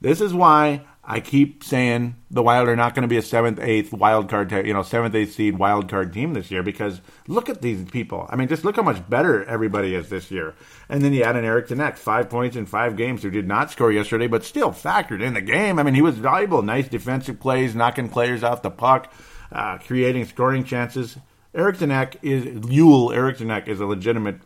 [0.00, 3.58] This is why I keep saying the Wild are not going to be a seventh,
[3.60, 7.48] eighth wild card, you know, seventh, eighth seed wild card team this year because look
[7.48, 8.28] at these people.
[8.30, 10.54] I mean, just look how much better everybody is this year.
[10.88, 13.72] And then you add an Eric Danick, five points in five games, who did not
[13.72, 15.80] score yesterday, but still factored in the game.
[15.80, 19.12] I mean, he was valuable, nice defensive plays, knocking players off the puck,
[19.50, 21.16] uh, creating scoring chances.
[21.52, 23.12] Eric Danick is Yule.
[23.12, 24.36] Eric Danick is a legitimate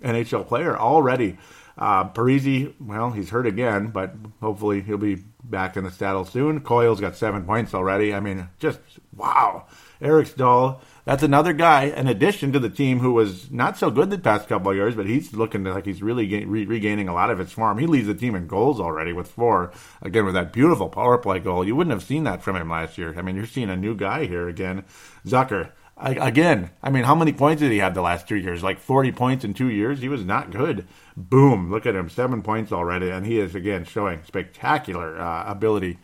[0.00, 1.36] NHL player already.
[1.78, 6.60] Uh, Parise, well, he's hurt again, but hopefully he'll be back in the saddle soon.
[6.60, 8.14] Coyle's got seven points already.
[8.14, 8.80] I mean, just
[9.14, 9.66] wow.
[10.00, 14.10] Eric Staal, that's another guy, in addition to the team who was not so good
[14.10, 17.30] the past couple of years, but he's looking like he's really re- regaining a lot
[17.30, 17.78] of his form.
[17.78, 19.72] He leads the team in goals already with four.
[20.02, 21.66] Again, with that beautiful power play goal.
[21.66, 23.14] You wouldn't have seen that from him last year.
[23.16, 24.84] I mean, you're seeing a new guy here again.
[25.26, 28.62] Zucker, I, again, I mean, how many points did he have the last two years?
[28.62, 30.00] Like 40 points in two years?
[30.00, 30.86] He was not good.
[31.16, 31.70] Boom.
[31.70, 32.10] Look at him.
[32.10, 33.08] Seven points already.
[33.08, 35.98] And he is, again, showing spectacular uh, ability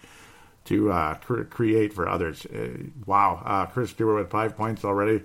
[0.64, 2.46] to uh, cr- create for others.
[2.46, 3.42] Uh, wow.
[3.44, 5.22] Uh, Chris Stewart with five points already.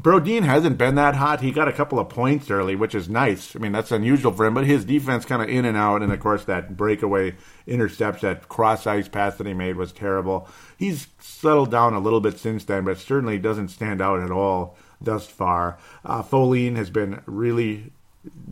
[0.00, 1.42] Brodin hasn't been that hot.
[1.42, 3.54] He got a couple of points early, which is nice.
[3.54, 6.02] I mean, that's unusual for him, but his defense kind of in and out.
[6.02, 7.34] And of course, that breakaway
[7.66, 10.48] intercepts, that cross ice pass that he made was terrible.
[10.78, 14.76] He's settled down a little bit since then, but certainly doesn't stand out at all
[15.00, 15.78] thus far.
[16.04, 17.92] Uh, has been really,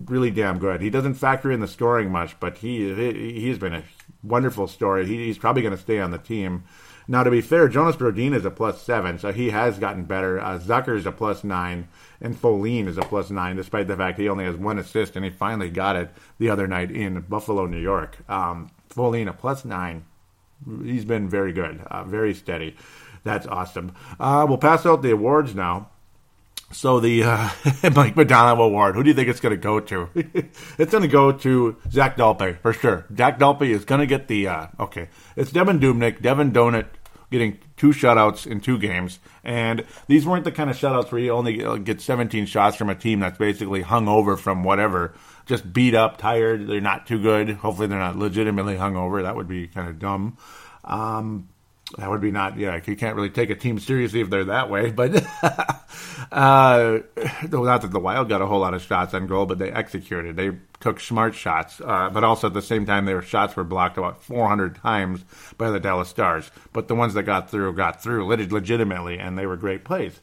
[0.05, 0.83] really damn good.
[0.83, 3.83] He doesn't factor in the scoring much, but he, he he's been a
[4.23, 5.07] wonderful story.
[5.07, 6.65] He, he's probably going to stay on the team.
[7.11, 10.39] Now, to be fair, Jonas Brodin is a plus seven, so he has gotten better.
[10.39, 11.89] Uh, Zucker is a plus nine,
[12.21, 15.25] and Folin is a plus nine, despite the fact he only has one assist, and
[15.25, 18.17] he finally got it the other night in Buffalo, New York.
[18.31, 20.05] Um, Folin a plus nine.
[20.85, 22.77] He's been very good, uh, very steady.
[23.25, 23.93] That's awesome.
[24.21, 25.91] Uh, we'll pass out the awards now.
[26.71, 27.51] So the uh,
[27.93, 30.09] Mike Modano Award, who do you think it's going to go to?
[30.79, 33.07] it's going to go to Zach Dalpe for sure.
[33.17, 35.09] Zach Dalpe is going to get the uh, okay.
[35.35, 36.87] It's Devan Dubnyk, Devin Donut
[37.31, 41.33] getting two shutouts in two games, and these weren't the kind of shutouts where you
[41.33, 45.15] only get 17 shots from a team that's basically hung over from whatever,
[45.47, 46.67] just beat up, tired.
[46.67, 47.51] They're not too good.
[47.51, 49.23] Hopefully, they're not legitimately hung over.
[49.23, 50.37] That would be kind of dumb.
[50.85, 51.49] Um,
[51.99, 54.71] that would be not yeah you can't really take a team seriously if they're that
[54.71, 55.13] way but
[56.31, 56.99] uh
[57.51, 60.37] not that the wild got a whole lot of shots on goal but they executed
[60.37, 63.99] they took smart shots uh, but also at the same time their shots were blocked
[63.99, 65.25] about 400 times
[65.57, 69.47] by the dallas stars but the ones that got through got through legitimately and they
[69.47, 70.21] were great plays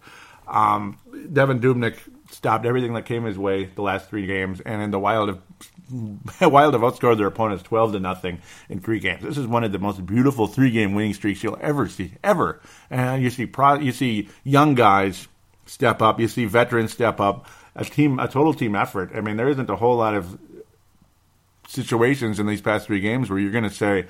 [0.47, 1.97] um, Devan Dubnyk
[2.31, 5.41] stopped everything that came his way the last three games, and in the Wild have
[6.41, 8.39] Wild have outscored their opponents twelve to nothing
[8.69, 9.23] in three games.
[9.23, 12.61] This is one of the most beautiful three game winning streaks you'll ever see, ever.
[12.89, 15.27] And you see pro, you see young guys
[15.65, 17.47] step up, you see veterans step up.
[17.77, 19.11] A team, a total team effort.
[19.15, 20.37] I mean, there isn't a whole lot of
[21.67, 24.07] situations in these past three games where you're going to say,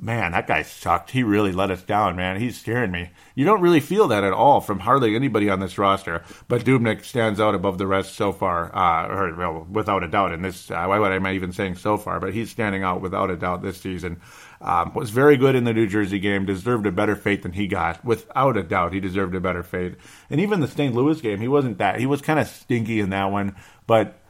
[0.00, 1.10] man, that guy sucked.
[1.10, 2.40] He really let us down, man.
[2.40, 3.10] He's scaring me.
[3.34, 6.22] You don't really feel that at all from hardly anybody on this roster.
[6.46, 10.32] But Dubnyk stands out above the rest so far, uh, or well, without a doubt.
[10.32, 12.20] In this, uh, why would I even saying so far?
[12.20, 14.20] But he's standing out without a doubt this season.
[14.60, 16.46] Um, was very good in the New Jersey game.
[16.46, 18.92] Deserved a better fate than he got, without a doubt.
[18.92, 19.96] He deserved a better fate.
[20.30, 20.94] And even the St.
[20.94, 22.00] Louis game, he wasn't that.
[22.00, 23.56] He was kind of stinky in that one,
[23.86, 24.20] but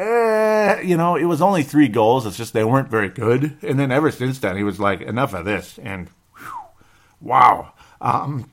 [0.00, 2.26] eh, you know, it was only three goals.
[2.26, 3.58] It's just they weren't very good.
[3.62, 5.78] And then ever since then, he was like, enough of this.
[5.78, 6.52] And whew,
[7.20, 7.72] wow.
[8.00, 8.50] Um,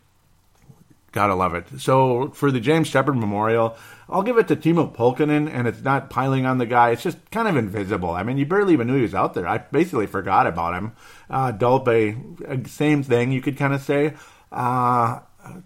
[1.12, 1.66] gotta love it.
[1.80, 3.78] So for the James Sheppard Memorial,
[4.10, 6.92] I'll give it to Teemu Pulkkinen, and it's not piling on the guy.
[6.92, 8.12] It's just kind of invisible.
[8.12, 9.48] I mean, you barely even knew he was out there.
[9.48, 10.94] I basically forgot about him.
[11.30, 14.14] Uh, Dalpe, same thing, you could kind of say.
[14.52, 15.20] Uh,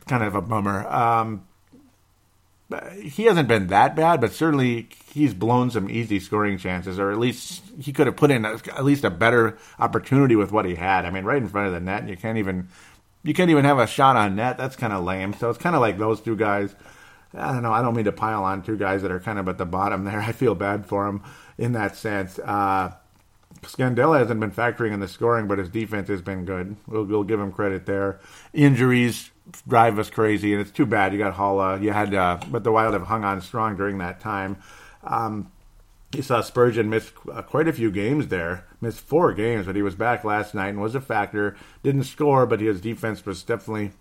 [0.08, 0.88] kind of a bummer.
[0.88, 1.46] Um,
[3.01, 7.17] he hasn't been that bad, but certainly he's blown some easy scoring chances, or at
[7.17, 10.75] least he could have put in a, at least a better opportunity with what he
[10.75, 11.05] had.
[11.05, 12.69] I mean, right in front of the net, and you can't even
[13.23, 14.57] you can't even have a shot on net.
[14.57, 15.34] That's kind of lame.
[15.34, 16.75] So it's kind of like those two guys.
[17.34, 17.71] I don't know.
[17.71, 20.03] I don't mean to pile on two guys that are kind of at the bottom
[20.03, 20.19] there.
[20.21, 21.23] I feel bad for him
[21.57, 22.39] in that sense.
[22.39, 22.93] Uh,
[23.62, 26.75] Scandella hasn't been factoring in the scoring, but his defense has been good.
[26.88, 28.19] We'll, we'll give him credit there.
[28.53, 29.29] Injuries
[29.67, 31.13] drive us crazy, and it's too bad.
[31.13, 34.19] You got Haula, you had, uh, but the Wild have hung on strong during that
[34.19, 34.58] time.
[35.04, 35.51] Um,
[36.13, 39.82] you saw Spurgeon miss uh, quite a few games there, missed four games, but he
[39.82, 41.56] was back last night and was a factor.
[41.84, 43.91] Didn't score, but his defense was definitely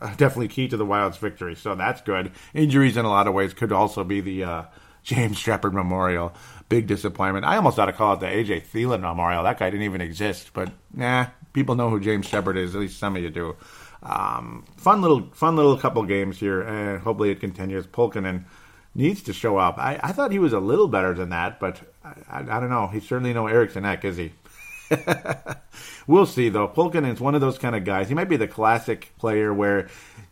[0.00, 1.54] uh, definitely key to the Wild's victory.
[1.54, 2.32] So that's good.
[2.54, 4.62] Injuries in a lot of ways could also be the uh,
[5.02, 6.34] James Sheppard Memorial.
[6.68, 7.46] Big disappointment.
[7.46, 9.44] I almost ought to call it the AJ Thelen Memorial.
[9.44, 12.74] That guy didn't even exist, but nah, people know who James Sheppard is.
[12.74, 13.56] At least some of you do.
[14.02, 17.86] Um, fun little, fun little couple games here, and hopefully it continues.
[17.86, 18.44] Pulkkinen
[18.94, 19.78] needs to show up.
[19.78, 22.70] I, I thought he was a little better than that, but I, I, I don't
[22.70, 22.86] know.
[22.88, 24.32] He's certainly no Eriksson Ek, is he?
[26.06, 26.68] we'll see, though.
[26.68, 28.08] Pulkkinen's one of those kind of guys.
[28.08, 29.88] He might be the classic player where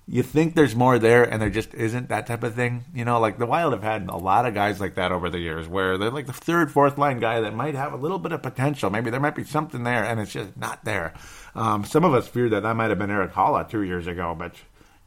[0.08, 2.84] you think there's more there and there just isn't that type of thing.
[2.94, 5.40] You know, like the Wild have had a lot of guys like that over the
[5.40, 8.32] years where they're like the third, fourth line guy that might have a little bit
[8.32, 8.88] of potential.
[8.88, 11.12] Maybe there might be something there and it's just not there.
[11.56, 14.36] Um, some of us feared that that might have been Erik Haula two years ago,
[14.38, 14.54] but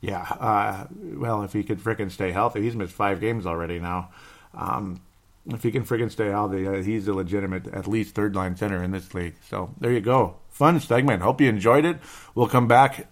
[0.02, 4.10] yeah, uh, well, if he could fricking stay healthy, he's missed five games already now.
[4.54, 5.02] Um,
[5.48, 8.84] if he can friggin' stay healthy, uh, he's a legitimate, at least third line center
[8.84, 9.36] in this league.
[9.50, 10.36] So there you go.
[10.50, 11.22] Fun segment.
[11.22, 11.98] Hope you enjoyed it.
[12.36, 13.08] We'll come back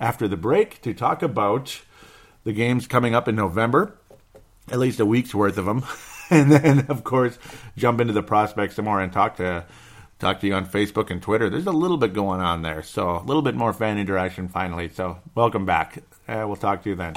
[0.00, 1.80] after the break to talk about
[2.44, 3.96] the games coming up in November,
[4.70, 5.84] at least a week's worth of them.
[6.30, 7.38] and then, of course,
[7.76, 9.64] jump into the prospects some more and talk to
[10.18, 11.48] talk to you on Facebook and Twitter.
[11.48, 14.88] There's a little bit going on there, so a little bit more fan interaction finally.
[14.88, 16.02] So welcome back.
[16.26, 17.14] Uh, we'll talk to you then.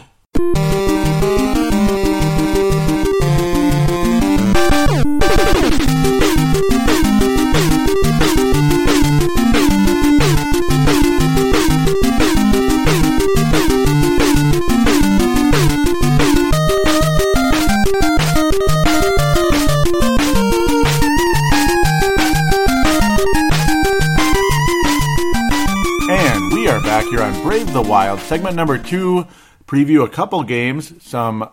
[27.91, 29.27] Wild, segment number two.
[29.67, 31.49] Preview a couple games, some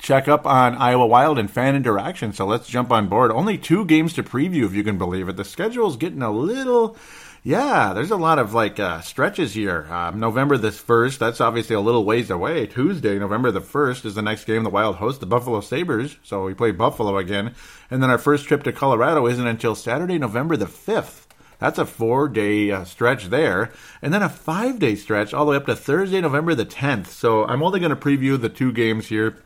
[0.00, 2.32] check up on Iowa Wild and fan interaction.
[2.32, 3.30] So let's jump on board.
[3.30, 5.36] Only two games to preview, if you can believe it.
[5.36, 6.96] The schedule's getting a little.
[7.44, 9.86] Yeah, there's a lot of like uh, stretches here.
[9.88, 12.66] Um, November the first, that's obviously a little ways away.
[12.66, 14.64] Tuesday, November the first, is the next game.
[14.64, 17.54] The Wild host the Buffalo Sabres, so we play Buffalo again.
[17.92, 21.28] And then our first trip to Colorado isn't until Saturday, November the fifth.
[21.60, 23.70] That's a four day uh, stretch there.
[24.02, 27.06] And then a five day stretch all the way up to Thursday, November the 10th.
[27.06, 29.36] So I'm only going to preview the two games here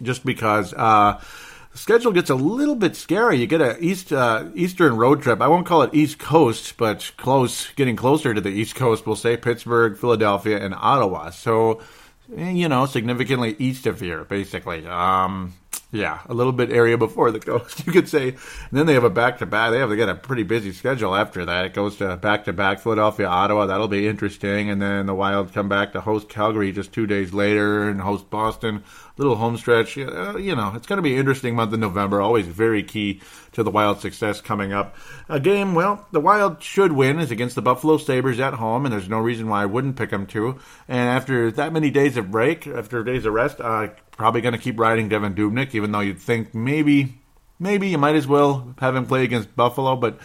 [0.00, 0.72] just because.
[0.74, 1.20] Uh,
[1.72, 3.38] the schedule gets a little bit scary.
[3.38, 5.40] You get a east uh, eastern road trip.
[5.40, 9.06] I won't call it East Coast, but close, getting closer to the East Coast.
[9.06, 11.30] We'll say Pittsburgh, Philadelphia, and Ottawa.
[11.30, 11.80] So,
[12.36, 14.84] eh, you know, significantly east of here, basically.
[14.84, 15.54] Um,
[15.92, 18.28] yeah, a little bit area before the coast, you could say.
[18.28, 18.38] And
[18.70, 19.72] then they have a back to back.
[19.72, 21.64] They have they got a pretty busy schedule after that.
[21.64, 23.66] It goes to back to back Philadelphia, Ottawa.
[23.66, 24.70] That'll be interesting.
[24.70, 28.30] And then the Wild come back to host Calgary just two days later and host
[28.30, 28.84] Boston.
[29.20, 29.98] Little home stretch.
[29.98, 32.22] Uh, you know, it's going to be an interesting month in November.
[32.22, 33.20] Always very key
[33.52, 34.96] to the Wild success coming up.
[35.28, 38.94] A game, well, the Wild should win is against the Buffalo Sabres at home, and
[38.94, 40.58] there's no reason why I wouldn't pick them to.
[40.88, 44.54] And after that many days of break, after days of rest, I uh, probably going
[44.54, 47.20] to keep riding Devan Dubnyk, even though you'd think maybe,
[47.58, 50.18] maybe you might as well have him play against Buffalo, but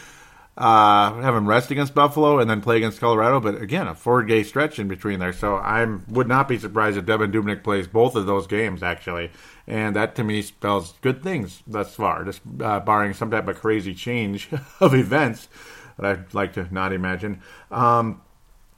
[0.58, 3.40] uh, have him rest against Buffalo and then play against Colorado.
[3.40, 5.34] But again, a four day stretch in between there.
[5.34, 9.32] So I would not be surprised if Devan Dubnyk plays both of those games, actually.
[9.68, 13.60] And that to me spells good things thus far, just uh, barring some type of
[13.60, 15.50] crazy change of events
[15.98, 17.42] that I'd like to not imagine.
[17.72, 18.22] Um,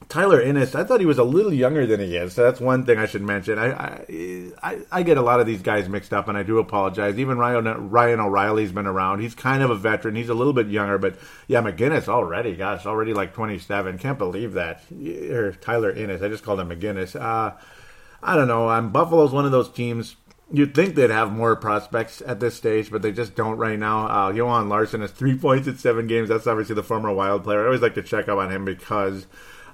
[0.10, 2.34] Tyler Ennis, I thought he was a little younger than he is.
[2.34, 3.58] So that's one thing I should mention.
[3.58, 4.06] I,
[4.62, 7.18] I I get a lot of these guys mixed up, and I do apologize.
[7.18, 9.20] Even Ryan Ryan O'Reilly's been around.
[9.20, 10.16] He's kind of a veteran.
[10.16, 13.98] He's a little bit younger, but yeah, McGinnis already, gosh, already like 27.
[13.98, 14.84] Can't believe that.
[15.32, 17.20] Or Tyler Ennis, I just called him McGinnis.
[17.20, 17.58] Uh,
[18.22, 18.70] I don't know.
[18.70, 20.16] Um, Buffalo's one of those teams.
[20.52, 24.28] You'd think they'd have more prospects at this stage, but they just don't right now.
[24.28, 26.30] Uh, Johan Larsson has three points in seven games.
[26.30, 27.64] That's obviously the former Wild player.
[27.64, 29.26] I always like to check up on him because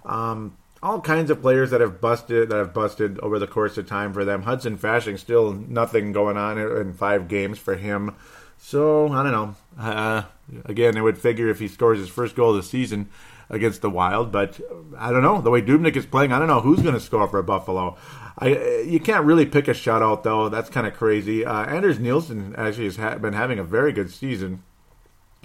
[0.05, 3.87] um, all kinds of players that have busted that have busted over the course of
[3.87, 4.43] time for them.
[4.43, 8.15] Hudson Fasching still nothing going on in five games for him.
[8.57, 9.55] So I don't know.
[9.79, 10.23] Uh,
[10.65, 13.09] again, I would figure if he scores his first goal of the season
[13.49, 14.59] against the Wild, but
[14.97, 16.31] I don't know the way Dubnyk is playing.
[16.31, 17.97] I don't know who's going to score for Buffalo.
[18.37, 20.49] I you can't really pick a shutout though.
[20.49, 21.45] That's kind of crazy.
[21.45, 24.63] Uh, Anders Nilsson actually has ha- been having a very good season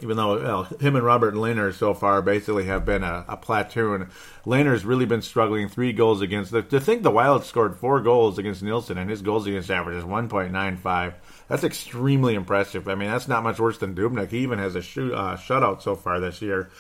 [0.03, 4.11] even though well, him and Robert Lehner so far basically have been a, a platoon.
[4.45, 5.69] Lehner's really been struggling.
[5.69, 6.51] Three goals against.
[6.51, 9.99] The, to think the Wild scored four goals against Nilsson and his goals against average
[9.99, 11.15] is 1.95.
[11.49, 12.89] That's extremely impressive.
[12.89, 14.31] I mean, that's not much worse than Dubnyk.
[14.31, 16.71] He even has a shoot, uh, shutout so far this year.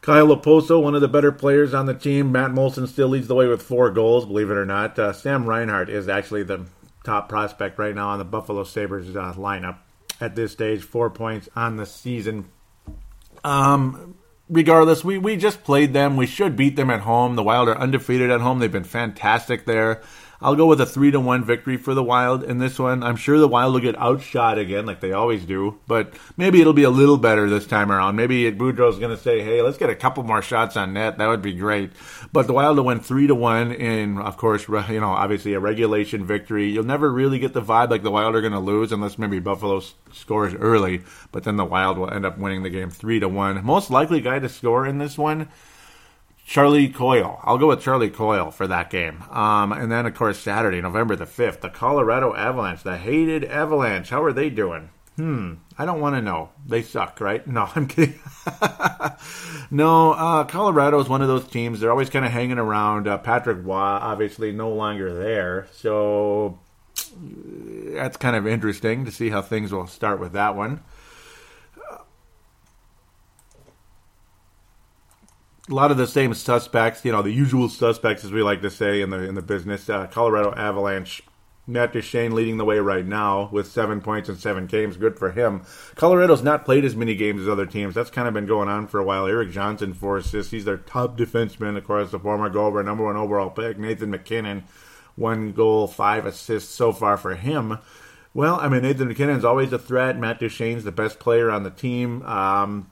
[0.00, 2.30] Kyle Okposo, one of the better players on the team.
[2.30, 4.98] Matt Moulson still leads the way with four goals, believe it or not.
[4.98, 6.66] Uh, Sam Reinhart is actually the
[7.04, 9.78] top prospect right now on the Buffalo Sabres uh, lineup
[10.24, 12.50] at this stage, four points on the season.
[13.44, 14.16] Um,
[14.48, 16.16] regardless, we, we just played them.
[16.16, 17.36] We should beat them at home.
[17.36, 18.58] The Wild are undefeated at home.
[18.58, 20.02] They've been fantastic there.
[20.44, 23.02] I'll go with a three to one victory for the Wild in this one.
[23.02, 26.74] I'm sure the Wild will get outshot again, like they always do, but maybe it'll
[26.74, 28.16] be a little better this time around.
[28.16, 31.16] Maybe Boudreau's going to say, "Hey, let's get a couple more shots on net.
[31.16, 31.92] That would be great."
[32.30, 35.60] But the Wild will win three to one in, of course, you know, obviously a
[35.60, 36.70] regulation victory.
[36.70, 39.38] You'll never really get the vibe like the Wild are going to lose unless maybe
[39.38, 39.80] Buffalo
[40.12, 43.64] scores early, but then the Wild will end up winning the game three to one.
[43.64, 45.48] Most likely guy to score in this one.
[46.44, 47.40] Charlie Coyle.
[47.42, 49.22] I'll go with Charlie Coyle for that game.
[49.30, 54.10] Um, and then, of course, Saturday, November the 5th, the Colorado Avalanche, the hated Avalanche.
[54.10, 54.90] How are they doing?
[55.16, 56.50] Hmm, I don't want to know.
[56.66, 57.46] They suck, right?
[57.54, 58.18] No, I'm kidding.
[59.70, 61.80] no, uh, Colorado is one of those teams.
[61.80, 63.08] They're always kind of hanging around.
[63.08, 65.68] Uh, Patrick Roy, obviously, no longer there.
[65.72, 66.58] So
[67.16, 70.82] that's kind of interesting to see how things will start with that one.
[75.70, 78.70] A lot of the same suspects, you know, the usual suspects, as we like to
[78.70, 79.88] say in the in the business.
[79.88, 81.22] Uh, Colorado Avalanche,
[81.66, 84.98] Matt Duchene leading the way right now with seven points in seven games.
[84.98, 85.62] Good for him.
[85.94, 87.94] Colorado's not played as many games as other teams.
[87.94, 89.26] That's kind of been going on for a while.
[89.26, 90.52] Erik Johnson, four assists.
[90.52, 93.78] He's their top defenseman, of course, the former Gopher, number one overall pick.
[93.78, 94.64] Nathan MacKinnon,
[95.16, 97.78] one goal, five assists so far for him.
[98.34, 100.18] Well, I mean, Nathan MacKinnon's always a threat.
[100.18, 102.20] Matt Duchene's the best player on the team.
[102.24, 102.90] Um,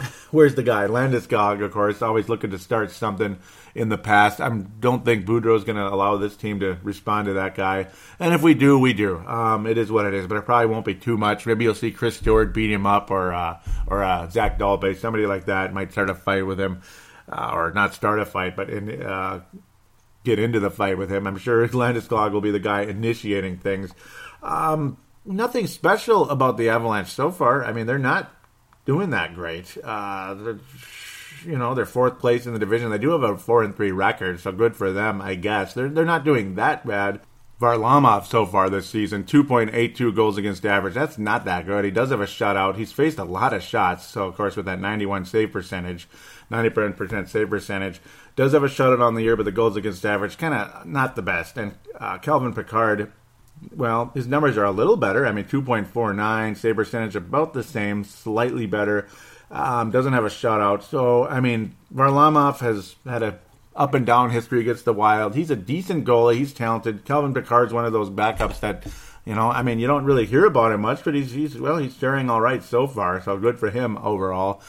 [0.30, 0.86] where's the guy?
[0.86, 3.38] Landeskog, of course, always looking to start something
[3.74, 4.40] in the past.
[4.40, 7.88] I don't think Boudreau's going to allow this team to respond to that guy.
[8.18, 9.18] And if we do, we do.
[9.18, 11.46] Um, it is what it is, but it probably won't be too much.
[11.46, 15.26] Maybe you'll see Chris Stewart beat him up or uh, or uh, Zach Dalpe, somebody
[15.26, 16.82] like that might start a fight with him.
[17.32, 19.40] Uh, or not start a fight, but in, uh,
[20.24, 21.28] get into the fight with him.
[21.28, 23.92] I'm sure Landeskog will be the guy initiating things.
[24.42, 27.64] Um, nothing special about the Avalanche so far.
[27.64, 28.32] I mean, they're not
[28.90, 29.78] doing that great.
[29.84, 30.34] Uh,
[31.46, 32.90] you know, they're fourth place in the division.
[32.90, 35.74] They do have a four and three record, so good for them, I guess.
[35.74, 37.20] They're they're not doing that bad.
[37.60, 40.94] Varlamov so far this season, 2.82 goals against average.
[40.94, 41.84] That's not that good.
[41.84, 42.76] He does have a shutout.
[42.76, 44.06] He's faced a lot of shots.
[44.06, 46.08] So, of course, with that 91 save percentage,
[46.50, 48.00] 90% save percentage,
[48.34, 51.16] does have a shutout on the year, but the goals against average, kind of not
[51.16, 51.58] the best.
[51.58, 53.12] And uh, Calvin Pickard,
[53.74, 55.26] well, his numbers are a little better.
[55.26, 59.08] I mean, 2.49, save percentage about the same, slightly better.
[59.50, 60.82] Um, doesn't have a shutout.
[60.84, 63.38] So, I mean, Varlamov has had a
[63.74, 65.34] up and down history against the Wild.
[65.34, 66.36] He's a decent goalie.
[66.36, 67.04] He's talented.
[67.04, 68.86] Calvin Pickard's one of those backups that,
[69.24, 71.78] you know, I mean, you don't really hear about him much, but he's, he's well,
[71.78, 73.22] he's faring all right so far.
[73.22, 74.62] So good for him overall.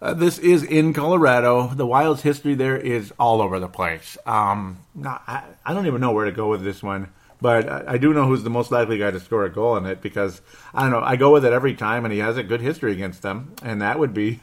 [0.00, 1.68] Uh, this is in Colorado.
[1.68, 4.16] The Wild's history there is all over the place.
[4.26, 7.12] Um, I, I don't even know where to go with this one.
[7.40, 10.00] But I do know who's the most likely guy to score a goal in it
[10.00, 10.40] because
[10.74, 11.00] I don't know.
[11.00, 13.80] I go with it every time, and he has a good history against them, and
[13.80, 14.40] that would be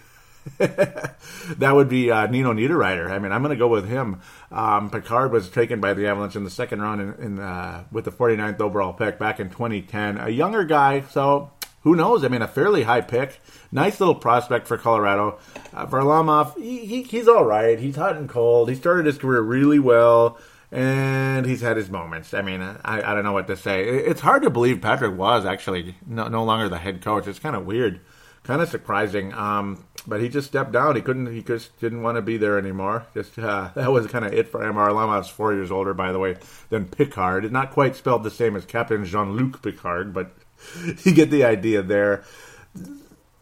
[0.57, 3.09] that would be uh, Nino Niederreiter.
[3.09, 4.21] I mean, I'm going to go with him.
[4.51, 8.05] Um, Pickard was taken by the Avalanche in the second round in, in uh, with
[8.05, 10.19] the 49th overall pick back in 2010.
[10.19, 12.23] A younger guy, so who knows?
[12.23, 13.41] I mean, a fairly high pick.
[13.71, 15.39] Nice little prospect for Colorado.
[15.73, 17.79] Uh, Varlamov, he, he, he's all right.
[17.79, 18.69] He's hot and cold.
[18.69, 20.37] He started his career really well
[20.75, 22.33] and he's had his moments.
[22.33, 23.85] I mean, I, I don't know what to say.
[23.85, 27.27] It's hard to believe Patrick was actually no, no longer the head coach.
[27.27, 28.01] It's kind of weird,
[28.43, 29.33] kind of surprising.
[29.33, 30.97] Um, but he just stepped down.
[30.97, 31.33] He couldn't.
[31.33, 33.05] He just didn't want to be there anymore.
[33.13, 34.75] Just uh, that was kind of it for him.
[34.75, 36.35] Varlamov was four years older, by the way,
[36.69, 37.49] than Pickard.
[37.53, 40.35] Not quite spelled the same as Captain Jean Luc Picard, but
[41.03, 42.25] you get the idea there.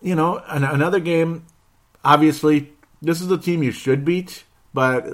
[0.04, 1.46] You know, an, another game.
[2.06, 4.44] Obviously, this is the team you should beat,
[4.74, 5.06] but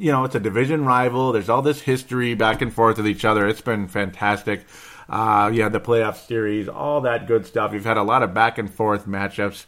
[0.00, 1.32] you know, it's a division rival.
[1.32, 3.46] There's all this history back and forth with each other.
[3.46, 4.64] It's been fantastic.
[5.10, 7.72] Uh, you had the playoff series, all that good stuff.
[7.74, 9.66] You've had a lot of back and forth matchups.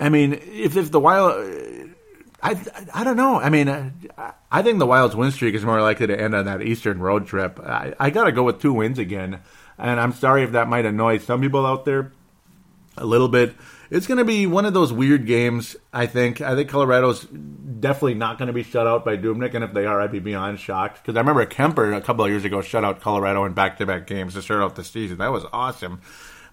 [0.00, 1.34] I mean, if, if the Wild,
[2.42, 2.56] I,
[2.94, 3.38] I don't know.
[3.40, 3.68] I mean,
[4.50, 7.26] I think the Wild's win streak is more likely to end on that Eastern road
[7.26, 7.60] trip.
[7.60, 9.40] I, I got to go with two wins again.
[9.76, 12.12] And I'm sorry if that might annoy some people out there
[12.96, 13.54] a little bit
[13.90, 15.76] it's going to be one of those weird games.
[15.92, 16.40] I think.
[16.40, 19.86] I think Colorado's definitely not going to be shut out by Dubnyk, and if they
[19.86, 22.84] are, I'd be beyond shocked because I remember Kuemper a couple of years ago shut
[22.84, 25.18] out Colorado in back-to-back games to start out the season.
[25.18, 26.00] That was awesome.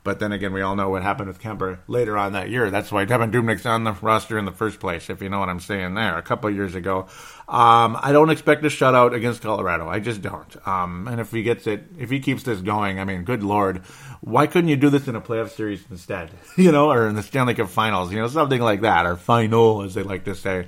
[0.06, 2.70] But then again, we all know what happened with Kuemper later on that year.
[2.70, 5.50] That's why Devan Dubnyk's on the roster in the first place, if you know what
[5.50, 7.08] I'm saying there, a couple years ago.
[7.48, 9.89] Um, I don't expect a shutout against Colorado.
[9.89, 10.68] I just don't.
[10.68, 13.80] Um, and if he gets it, if he keeps this going, I mean, good lord,
[14.22, 16.30] why couldn't you do this in a playoff series instead?
[16.56, 19.82] you know, or in the Stanley Cup Finals, you know, something like that, or final,
[19.82, 20.68] as they like to say.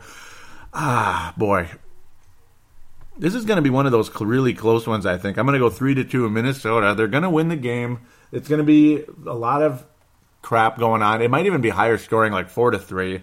[0.73, 1.69] Ah, boy,
[3.19, 5.05] this is going to be one of those really close ones.
[5.05, 6.95] I think I'm going to go three to two in Minnesota.
[6.95, 7.99] They're going to win the game.
[8.31, 9.85] It's going to be a lot of
[10.41, 11.21] crap going on.
[11.21, 13.21] It might even be higher scoring, like four to three.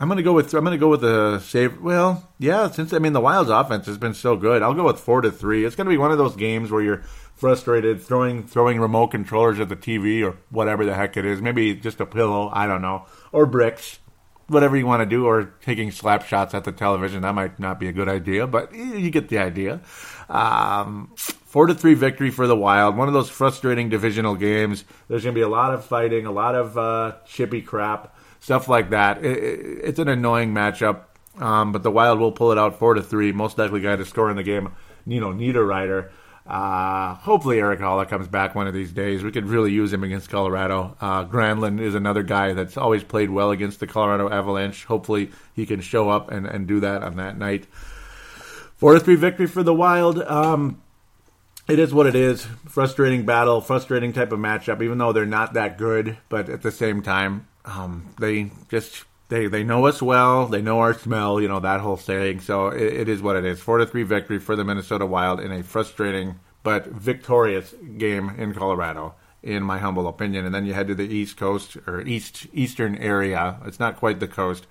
[0.00, 1.78] I'm gonna go with I'm gonna go with the save.
[1.82, 4.98] Well, yeah, since I mean the Wild's offense has been so good, I'll go with
[4.98, 5.66] four to three.
[5.66, 7.02] It's gonna be one of those games where you're
[7.34, 11.42] frustrated, throwing throwing remote controllers at the TV or whatever the heck it is.
[11.42, 13.98] Maybe just a pillow, I don't know, or bricks,
[14.46, 17.20] whatever you want to do, or taking slap shots at the television.
[17.20, 19.82] That might not be a good idea, but you get the idea.
[20.30, 21.14] Um,
[21.50, 22.96] four to three victory for the Wild.
[22.96, 24.84] One of those frustrating divisional games.
[25.08, 28.90] There's gonna be a lot of fighting, a lot of uh, chippy crap stuff like
[28.90, 29.24] that.
[29.24, 31.02] It, it, it's an annoying matchup,
[31.38, 33.32] um, but the Wild will pull it out four to three.
[33.32, 34.72] Most likely guy to score in the game,
[35.20, 36.10] know, Niederreiter.
[36.46, 39.22] Uh, hopefully Erik Haula comes back one of these days.
[39.22, 40.96] We could really use him against Colorado.
[41.00, 44.84] Uh, Granlund is another guy that's always played well against the Colorado Avalanche.
[44.86, 47.66] Hopefully he can show up and, and do that on that night.
[48.76, 50.20] Four to three victory for the Wild.
[50.22, 50.80] Um,
[51.70, 52.44] it is what it is.
[52.66, 54.82] Frustrating battle, frustrating type of matchup.
[54.82, 59.46] Even though they're not that good, but at the same time, um, they just they
[59.46, 60.46] they know us well.
[60.46, 61.40] They know our smell.
[61.40, 62.40] You know that whole saying.
[62.40, 63.60] So it, it is what it is.
[63.60, 68.52] Four to three victory for the Minnesota Wild in a frustrating but victorious game in
[68.52, 70.44] Colorado, in my humble opinion.
[70.44, 73.58] And then you head to the East Coast or East Eastern area.
[73.64, 74.66] It's not quite the coast,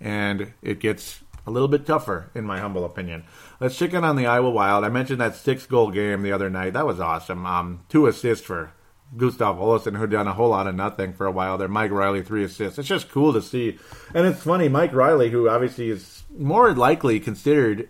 [0.00, 3.24] and it gets a little bit tougher, in my humble opinion.
[3.60, 4.84] Let's check in on the Iowa Wild.
[4.84, 6.72] I mentioned that six goal game the other night.
[6.74, 7.46] That was awesome.
[7.46, 8.72] Um, two assists for
[9.16, 11.68] Gustav Olofsson, who done a whole lot of nothing for a while there.
[11.68, 12.78] Mike Reilly, three assists.
[12.78, 13.78] It's just cool to see.
[14.14, 17.88] And it's funny, Mike Reilly, who obviously is more likely considered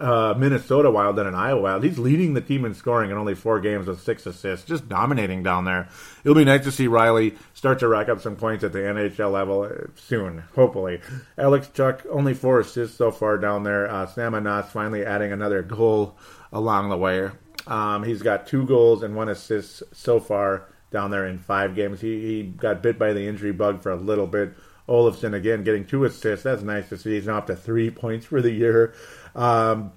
[0.00, 1.84] uh, Minnesota Wild than an Iowa Wild.
[1.84, 5.42] He's leading the team in scoring in only four games with six assists, just dominating
[5.42, 5.88] down there.
[6.24, 9.30] It'll be nice to see Reilly start to rack up some points at the NHL
[9.30, 11.00] level uh, soon, hopefully.
[11.36, 13.90] Alex Tuch, only four assists so far down there.
[13.90, 16.16] Uh, Sam Anas finally adding another goal
[16.52, 17.30] along the way.
[17.66, 22.00] Um, he's got two goals and one assist so far down there in five games.
[22.00, 24.54] He, he got bit by the injury bug for a little bit.
[24.90, 26.42] Olofsson again getting two assists.
[26.42, 27.14] That's nice to see.
[27.14, 28.94] He's now up to three points for the year.
[29.34, 29.92] Um,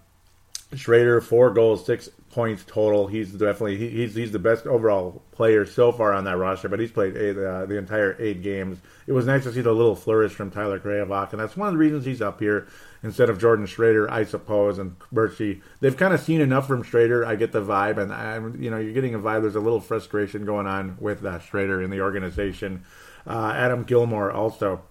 [0.76, 3.08] Schroeder four goals, six points total.
[3.08, 6.70] He's definitely he, he's he's the best overall player so far on that roster.
[6.70, 8.80] But he's played eight, uh, the entire eight games.
[9.06, 11.74] It was nice to see the little flourish from Tyler Graovac, and that's one of
[11.74, 12.68] the reasons he's up here
[13.04, 15.62] instead of Jordan Schroeder, I suppose, and Bertschi.
[15.82, 17.26] They've kind of seen enough from Schroeder.
[17.26, 19.42] I get the vibe, and I'm, you know, you're getting a vibe.
[19.42, 22.86] There's a little frustration going on with uh, Schroeder in the organization.
[23.26, 24.82] Uh, Adam Gilmour also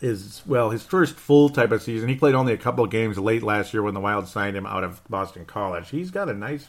[0.00, 2.08] is well his first full type of season.
[2.08, 4.84] He played only a couple games late last year when the Wild signed him out
[4.84, 5.90] of Boston College.
[5.90, 6.66] He's got a nice.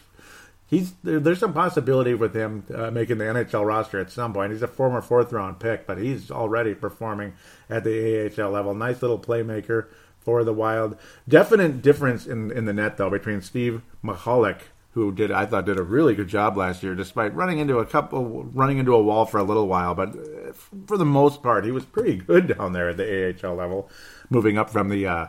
[0.70, 4.52] He's there, there's some possibility with him uh, making the NHL roster at some point.
[4.52, 7.34] He's a former fourth round pick, but he's already performing
[7.70, 8.74] at the AHL level.
[8.74, 9.88] Nice little playmaker
[10.20, 10.98] for the Wild.
[11.28, 14.60] Definite difference in in the net though between Steve Michalek,
[14.98, 17.86] who did I thought did a really good job last year, despite running into a
[17.86, 19.94] couple running into a wall for a little while.
[19.94, 20.54] But uh,
[20.88, 23.92] for the most part, he was pretty good down there at the AHL level,
[24.32, 25.06] moving up from the.
[25.06, 25.28] Uh,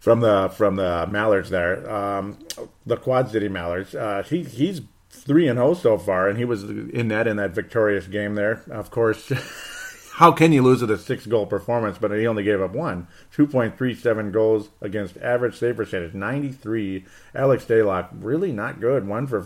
[0.00, 2.36] from the from the Mallards there, um,
[2.84, 3.94] the Quad City Mallards.
[3.94, 4.80] Uh, he he's
[5.10, 8.34] three and zero oh so far, and he was in that in that victorious game
[8.34, 8.64] there.
[8.68, 9.30] Of course,
[10.16, 11.96] how can you lose with a six goal performance?
[11.98, 13.08] But he only gave up one.
[13.34, 17.06] 2.37 goals against average save percentage, 93.
[17.34, 19.08] Alex Stalock, really not good.
[19.08, 19.40] One for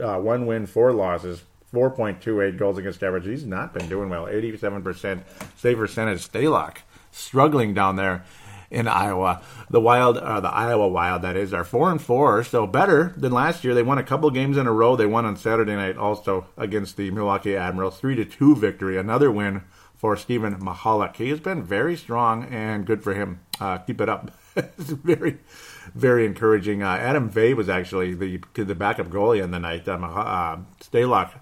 [0.00, 1.42] uh, one win, four losses.
[1.74, 3.26] 4.28 goals against average.
[3.26, 4.26] He's not been doing well.
[4.26, 5.22] 87%
[5.56, 6.30] save percentage.
[6.30, 8.24] Daylock struggling down there
[8.70, 9.42] in Iowa.
[9.68, 13.32] The Wild, uh, the Iowa Wild, that is, are four and four, so better than
[13.32, 13.74] last year.
[13.74, 14.96] They won a couple games in a row.
[14.96, 18.96] They won on Saturday night also against the Milwaukee Admirals, three to two victory.
[18.96, 19.62] Another win
[20.06, 21.16] for Stephen Michalek.
[21.16, 23.40] He has been very strong and good for him.
[23.60, 24.30] Uh, keep it up.
[24.56, 25.38] it's very,
[25.96, 26.80] very encouraging.
[26.80, 29.88] Uh, Adam Vay was actually the the backup goalie in the night.
[29.88, 31.40] Uh, uh, Stalock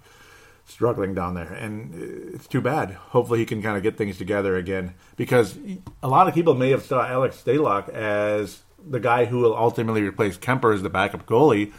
[0.65, 1.95] struggling down there, and
[2.35, 2.93] it's too bad.
[2.93, 5.59] Hopefully, he can kind of get things together again because
[6.03, 10.01] a lot of people may have saw Alex Stalock as the guy who will ultimately
[10.01, 11.71] replace Kuemper as the backup goalie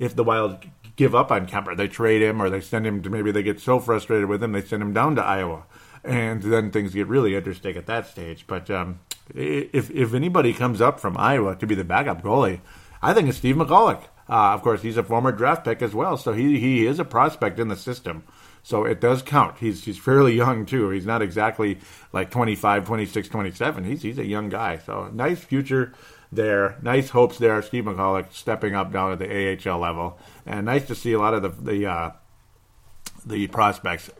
[0.00, 0.66] if the Wild
[0.96, 1.76] give up on Kuemper.
[1.76, 4.50] They trade him or they send him to maybe they get so frustrated with him
[4.50, 5.62] they send him down to Iowa
[6.04, 8.46] and then things get really interesting at that stage.
[8.46, 9.00] But um,
[9.34, 12.60] if if anybody comes up from Iowa to be the backup goalie,
[13.02, 14.02] I think it's Steve Michalek.
[14.28, 17.04] Uh, of course, he's a former draft pick as well, so he he is a
[17.04, 18.24] prospect in the system.
[18.62, 19.58] So it does count.
[19.58, 20.90] He's he's fairly young too.
[20.90, 21.78] He's not exactly
[22.12, 23.84] like 25, 26, 27.
[23.84, 24.78] He's he's a young guy.
[24.78, 25.92] So nice future
[26.32, 26.78] there.
[26.82, 27.60] Nice hopes there.
[27.62, 31.34] Steve Michalek stepping up down at the AHL level, and nice to see a lot
[31.34, 32.10] of the the uh,
[33.26, 34.10] the prospects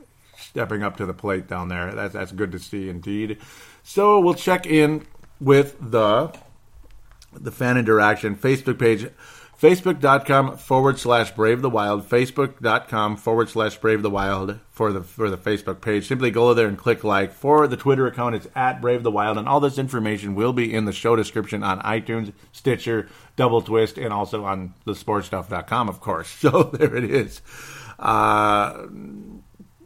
[0.49, 1.93] stepping up to the plate down there.
[1.93, 3.39] That's that's good to see indeed.
[3.83, 5.07] So we'll check in
[5.41, 6.35] with the
[7.33, 9.09] the fan interaction Facebook page.
[9.61, 12.07] Facebook.com forward slash Brave the Wild.
[12.09, 16.07] Facebook.com forward slash Brave the Wild for the for the Facebook page.
[16.07, 17.33] Simply go there and click like.
[17.33, 20.75] For the Twitter account, it's at Brave the Wild, and all this information will be
[20.75, 26.01] in the show description on iTunes, Stitcher, Double Twist, and also on the sportstuff.com, of
[26.01, 26.29] course.
[26.45, 27.41] So there it is.
[27.99, 28.87] Uh,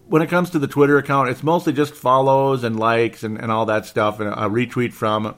[0.09, 3.53] when it comes to the Twitter account, it's mostly just follows and likes and, and
[3.53, 5.37] all that stuff, and a retweet from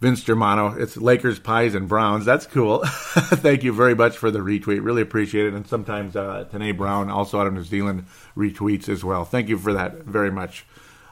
[0.00, 0.74] Vince Germano.
[0.78, 2.24] It's Lakers, Pies, and Browns.
[2.24, 2.84] That's cool.
[2.86, 4.84] Thank you very much for the retweet.
[4.84, 5.54] Really appreciate it.
[5.54, 8.06] And sometimes uh, Tanae Brown, also out of New Zealand,
[8.36, 9.24] retweets as well.
[9.24, 10.64] Thank you for that very much,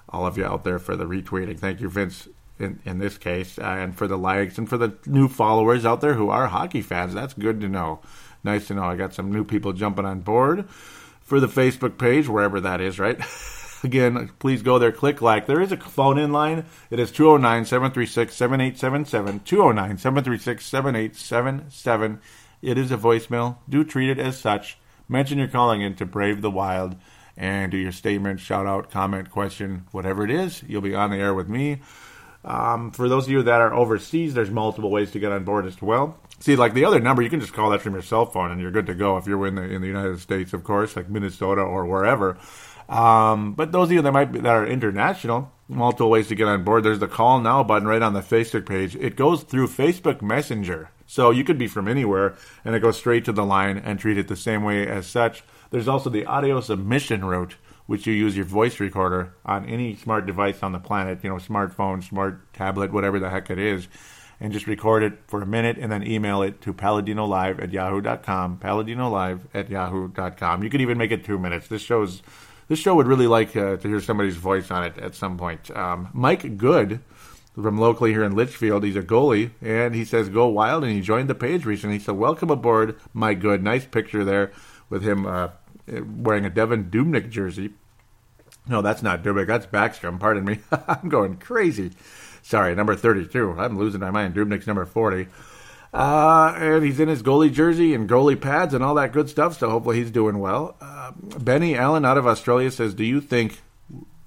[0.08, 1.58] all of you out there for the retweeting.
[1.58, 2.28] Thank you, Vince,
[2.60, 6.00] in, in this case, uh, and for the likes and for the new followers out
[6.00, 7.12] there who are hockey fans.
[7.12, 7.98] That's good to know.
[8.44, 8.84] Nice to know.
[8.84, 10.68] I got some new people jumping on board
[11.26, 13.20] for the Facebook page, wherever that is, right?
[13.84, 15.46] Again, please go there, click like.
[15.46, 16.64] There is a phone in line.
[16.90, 19.40] It is 209 736 7877.
[19.40, 22.20] 209 736 7877.
[22.62, 23.58] It is a voicemail.
[23.68, 24.78] Do treat it as such.
[25.08, 26.96] Mention you're calling in to Brave the Wild
[27.36, 30.62] and do your statement, shout out, comment, question, whatever it is.
[30.66, 31.82] You'll be on the air with me.
[32.46, 35.66] Um, for those of you that are overseas, there's multiple ways to get on board
[35.66, 36.16] as well.
[36.38, 38.60] See, like the other number, you can just call that from your cell phone, and
[38.60, 39.16] you're good to go.
[39.16, 42.38] If you're in the in the United States, of course, like Minnesota or wherever.
[42.88, 46.46] Um, but those of you that might be, that are international, multiple ways to get
[46.46, 46.84] on board.
[46.84, 48.94] There's the call now button right on the Facebook page.
[48.94, 53.24] It goes through Facebook Messenger, so you could be from anywhere, and it goes straight
[53.24, 55.42] to the line and treat it the same way as such.
[55.70, 60.26] There's also the audio submission route, which you use your voice recorder on any smart
[60.26, 63.88] device on the planet, you know, smartphone, smart tablet, whatever the heck it is,
[64.40, 68.58] and just record it for a minute and then email it to paladinolive at yahoo.com,
[68.58, 70.62] paladinolive at yahoo.com.
[70.62, 71.68] You could even make it two minutes.
[71.68, 72.22] This shows
[72.68, 75.70] this show would really like uh, to hear somebody's voice on it at some point.
[75.70, 77.00] Um, Mike Good
[77.54, 81.00] from locally here in Litchfield, he's a goalie, and he says go wild, and he
[81.00, 81.98] joined the page recently.
[81.98, 83.62] So welcome aboard, Mike Good.
[83.62, 84.52] Nice picture there
[84.90, 85.48] with him uh,
[85.88, 87.70] wearing a Devan Dubnyk jersey.
[88.68, 89.46] No, that's not Dubnyk.
[89.46, 90.18] That's Backstrom.
[90.18, 90.58] Pardon me.
[90.88, 91.92] I'm going crazy.
[92.42, 93.56] Sorry, number 32.
[93.58, 94.34] I'm losing my mind.
[94.34, 95.26] Dubnyk's number 40.
[95.92, 99.58] Uh, and he's in his goalie jersey and goalie pads and all that good stuff.
[99.58, 100.76] So hopefully he's doing well.
[100.80, 103.62] Uh, Benny Allen out of Australia says, "Do you think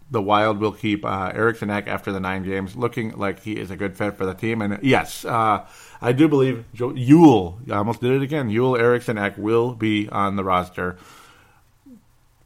[0.09, 3.69] the Wild will keep uh, Eriksson Ek after the nine games, looking like he is
[3.69, 5.67] a good fit for the team?" And yes, uh,
[6.01, 7.59] I do believe Joe, Joel.
[7.69, 8.51] I almost did it again.
[8.51, 10.97] Joel Eriksson Ek will be on the roster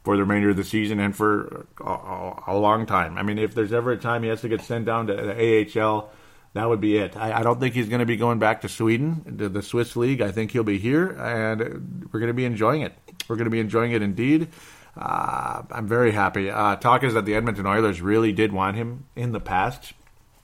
[0.04, 3.16] for the remainder of the season and for a, a, long time.
[3.16, 5.80] I mean, if there's ever a time he has to get sent down to the
[5.80, 6.10] AHL
[6.54, 7.16] that would be it.
[7.16, 9.96] I, I don't think he's going to be going back to Sweden, to the Swiss
[9.96, 10.22] league.
[10.22, 12.94] I think he'll be here, and we're going to be enjoying it.
[13.28, 14.48] We're going to be enjoying it indeed.
[14.96, 16.50] Uh, I'm very happy.
[16.50, 19.94] Uh, talk is that the Edmonton Oilers really did want him in the past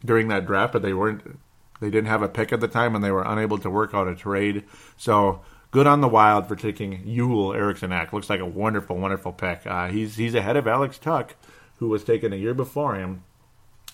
[0.05, 1.39] during that draft, but they weren't.
[1.81, 4.09] They didn't have a pick at the time, and they were unable to work out
[4.09, 4.65] a trade.
[4.97, 5.41] So
[5.71, 8.13] good on the Wild for taking Joel Eriksson Ek.
[8.13, 9.67] Looks like a wonderful, wonderful pick.
[9.67, 11.35] Uh, he's he's ahead of Alex Tuch,
[11.77, 13.25] who was taken a year before him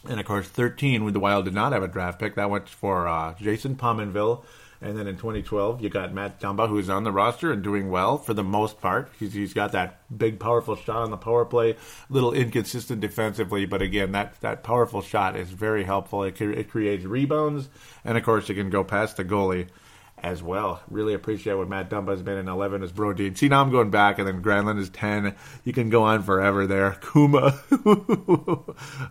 [0.09, 2.69] and of course, 13, when the Wild did not have a draft pick, that went
[2.69, 4.45] for uh, Jason Pominville.
[4.83, 8.19] And then in 2012, you got Matt Dumba, who's on the roster and doing well
[8.19, 9.11] for the most part.
[9.19, 11.77] He's, he's got that big, powerful shot on the power play, a
[12.11, 16.25] little inconsistent defensively, but again, that, that powerful shot is very helpful.
[16.25, 17.71] It, it creates rebounds,
[18.05, 19.69] and of course, it can go past the goalie
[20.19, 20.81] as well.
[20.91, 23.37] Really appreciate what Matt Dumba has been in 11 as Brodin.
[23.37, 25.35] See, now I'm going back, and then Granlund is 10.
[25.65, 26.93] You can go on forever there.
[27.01, 27.59] Cuma.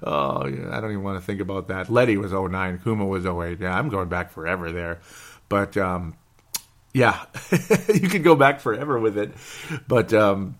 [0.03, 1.89] oh, yeah, I don't even want to think about that.
[1.89, 2.79] Leddy was 09.
[2.79, 3.59] Cuma was 08.
[3.59, 4.99] Yeah, I'm going back forever there.
[5.47, 6.15] But, um,
[6.93, 7.25] yeah,
[7.93, 9.33] you can go back forever with it.
[9.87, 10.57] But um,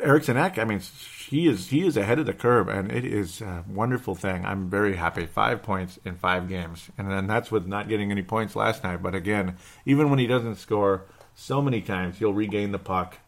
[0.00, 0.80] Eriksson Ek, I mean,
[1.28, 4.44] he is he is ahead of the curve, and it is a wonderful thing.
[4.44, 5.26] I'm very happy.
[5.26, 9.02] Five points in five games, and then that's with not getting any points last night.
[9.02, 13.18] But again, even when he doesn't score, so many times he'll regain the puck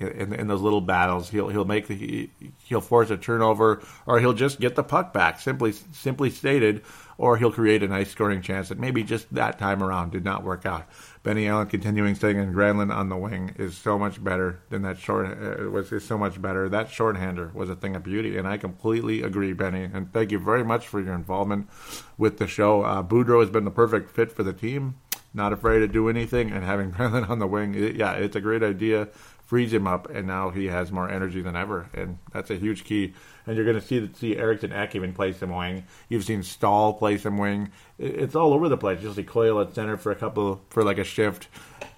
[0.00, 1.30] in, in those little battles.
[1.30, 2.30] He'll he'll make the
[2.64, 5.40] he'll force a turnover, or he'll just get the puck back.
[5.40, 6.82] Simply simply stated,
[7.18, 10.42] or he'll create a nice scoring chance that maybe just that time around did not
[10.42, 10.86] work out.
[11.22, 14.98] Benny Allen continuing staying in Granlund on the wing is so much better than that
[14.98, 15.26] short.
[15.26, 16.68] Uh, was is so much better.
[16.68, 19.84] That shorthander was a thing of beauty, and I completely agree, Benny.
[19.84, 21.68] And thank you very much for your involvement
[22.16, 22.82] with the show.
[22.82, 24.96] Uh, Boudreau has been the perfect fit for the team.
[25.34, 28.40] Not afraid to do anything, and having Granlund on the wing, it, yeah, it's a
[28.40, 29.08] great idea
[29.50, 32.84] frees him up, and now he has more energy than ever, and that's a huge
[32.84, 33.12] key.
[33.44, 35.82] And you're going to see see Eriksson Ek even play some wing.
[36.08, 37.72] You've seen Staal play some wing.
[37.98, 39.02] It's all over the place.
[39.02, 41.48] You'll see Coyle at center for a couple for like a shift.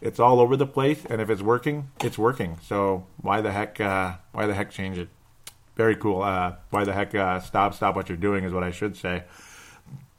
[0.01, 2.57] It's all over the place, and if it's working, it's working.
[2.63, 5.11] So why the heck uh, why the heck change it?
[5.77, 6.23] Very cool.
[6.23, 9.25] Uh, why the heck uh, stop stop what you're doing is what I should say.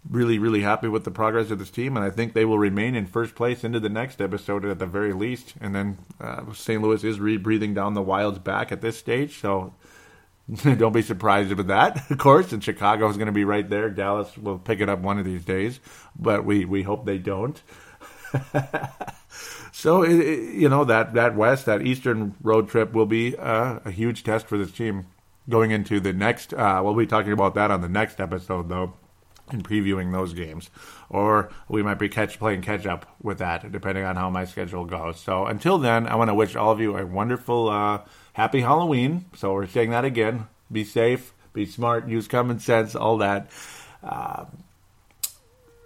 [0.10, 2.95] Really, really happy with the progress of this team, and I think they will remain
[2.95, 5.54] in first place into the next episode at the very least.
[5.62, 6.82] And then uh, St.
[6.82, 9.74] Louis is re-breathing down the Wild's back at this stage, so
[10.64, 12.51] don't be surprised with that, of course.
[12.51, 13.89] And Chicago is going to be right there.
[13.89, 15.80] Dallas will pick it up one of these days,
[16.18, 17.62] but we, we hope they don't.
[19.72, 23.80] so it, it, you know that that West, that Eastern road trip will be uh,
[23.86, 25.06] a huge test for this team
[25.47, 26.51] going into the next.
[26.51, 28.93] Uh, we'll be talking about that on the next episode, though
[29.50, 30.70] and previewing those games,
[31.10, 34.86] or we might be catch playing catch up with that, depending on how my schedule
[34.86, 35.20] goes.
[35.20, 38.02] So until then, I want to wish all of you a wonderful, uh,
[38.34, 39.26] happy Halloween.
[39.36, 40.48] So we're saying that again.
[40.72, 43.52] Be safe, be smart, use common sense, all that.
[44.04, 44.46] Uh,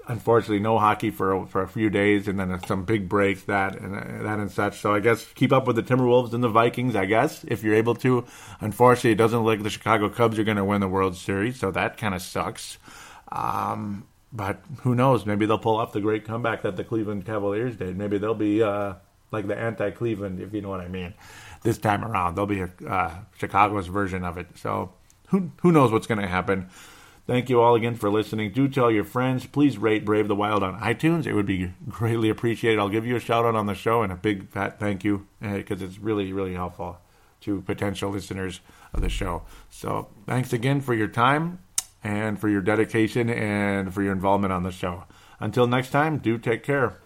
[0.08, 3.95] unfortunately, no hockey for for a few days, and then some big breaks that and
[3.95, 4.80] uh, that and such.
[4.80, 6.95] So I guess keep up with the Timberwolves and the Vikings.
[6.95, 8.26] I guess if you're able to.
[8.62, 11.60] Unfortunately, it doesn't look like the Chicago Cubs are going to win the World Series,
[11.60, 12.78] so that kind of sucks.
[13.32, 15.25] Um, but who knows?
[15.25, 17.97] Maybe they'll pull off the great comeback that the Cleveland Cavaliers did.
[17.97, 18.95] Maybe they'll be uh,
[19.32, 21.13] like the anti-Cleveland, if you know what I mean.
[21.63, 24.47] This time around, they'll be a, uh, Chicago's version of it.
[24.55, 24.91] So
[25.30, 26.69] who who knows what's going to happen?
[27.25, 28.53] Thank you all again for listening.
[28.53, 29.45] Do tell your friends.
[29.45, 31.25] Please rate Brave the Wild on iTunes.
[31.25, 32.80] It would be greatly appreciated.
[32.80, 35.28] I'll give you a shout out on the show and a big fat thank you
[35.41, 36.97] because uh, it's really really helpful
[37.41, 38.61] to potential listeners
[38.93, 39.43] of the show.
[39.69, 41.59] So thanks again for your time
[42.04, 45.06] and for your dedication and for your involvement on the show.
[45.39, 46.98] Until next time, do take care.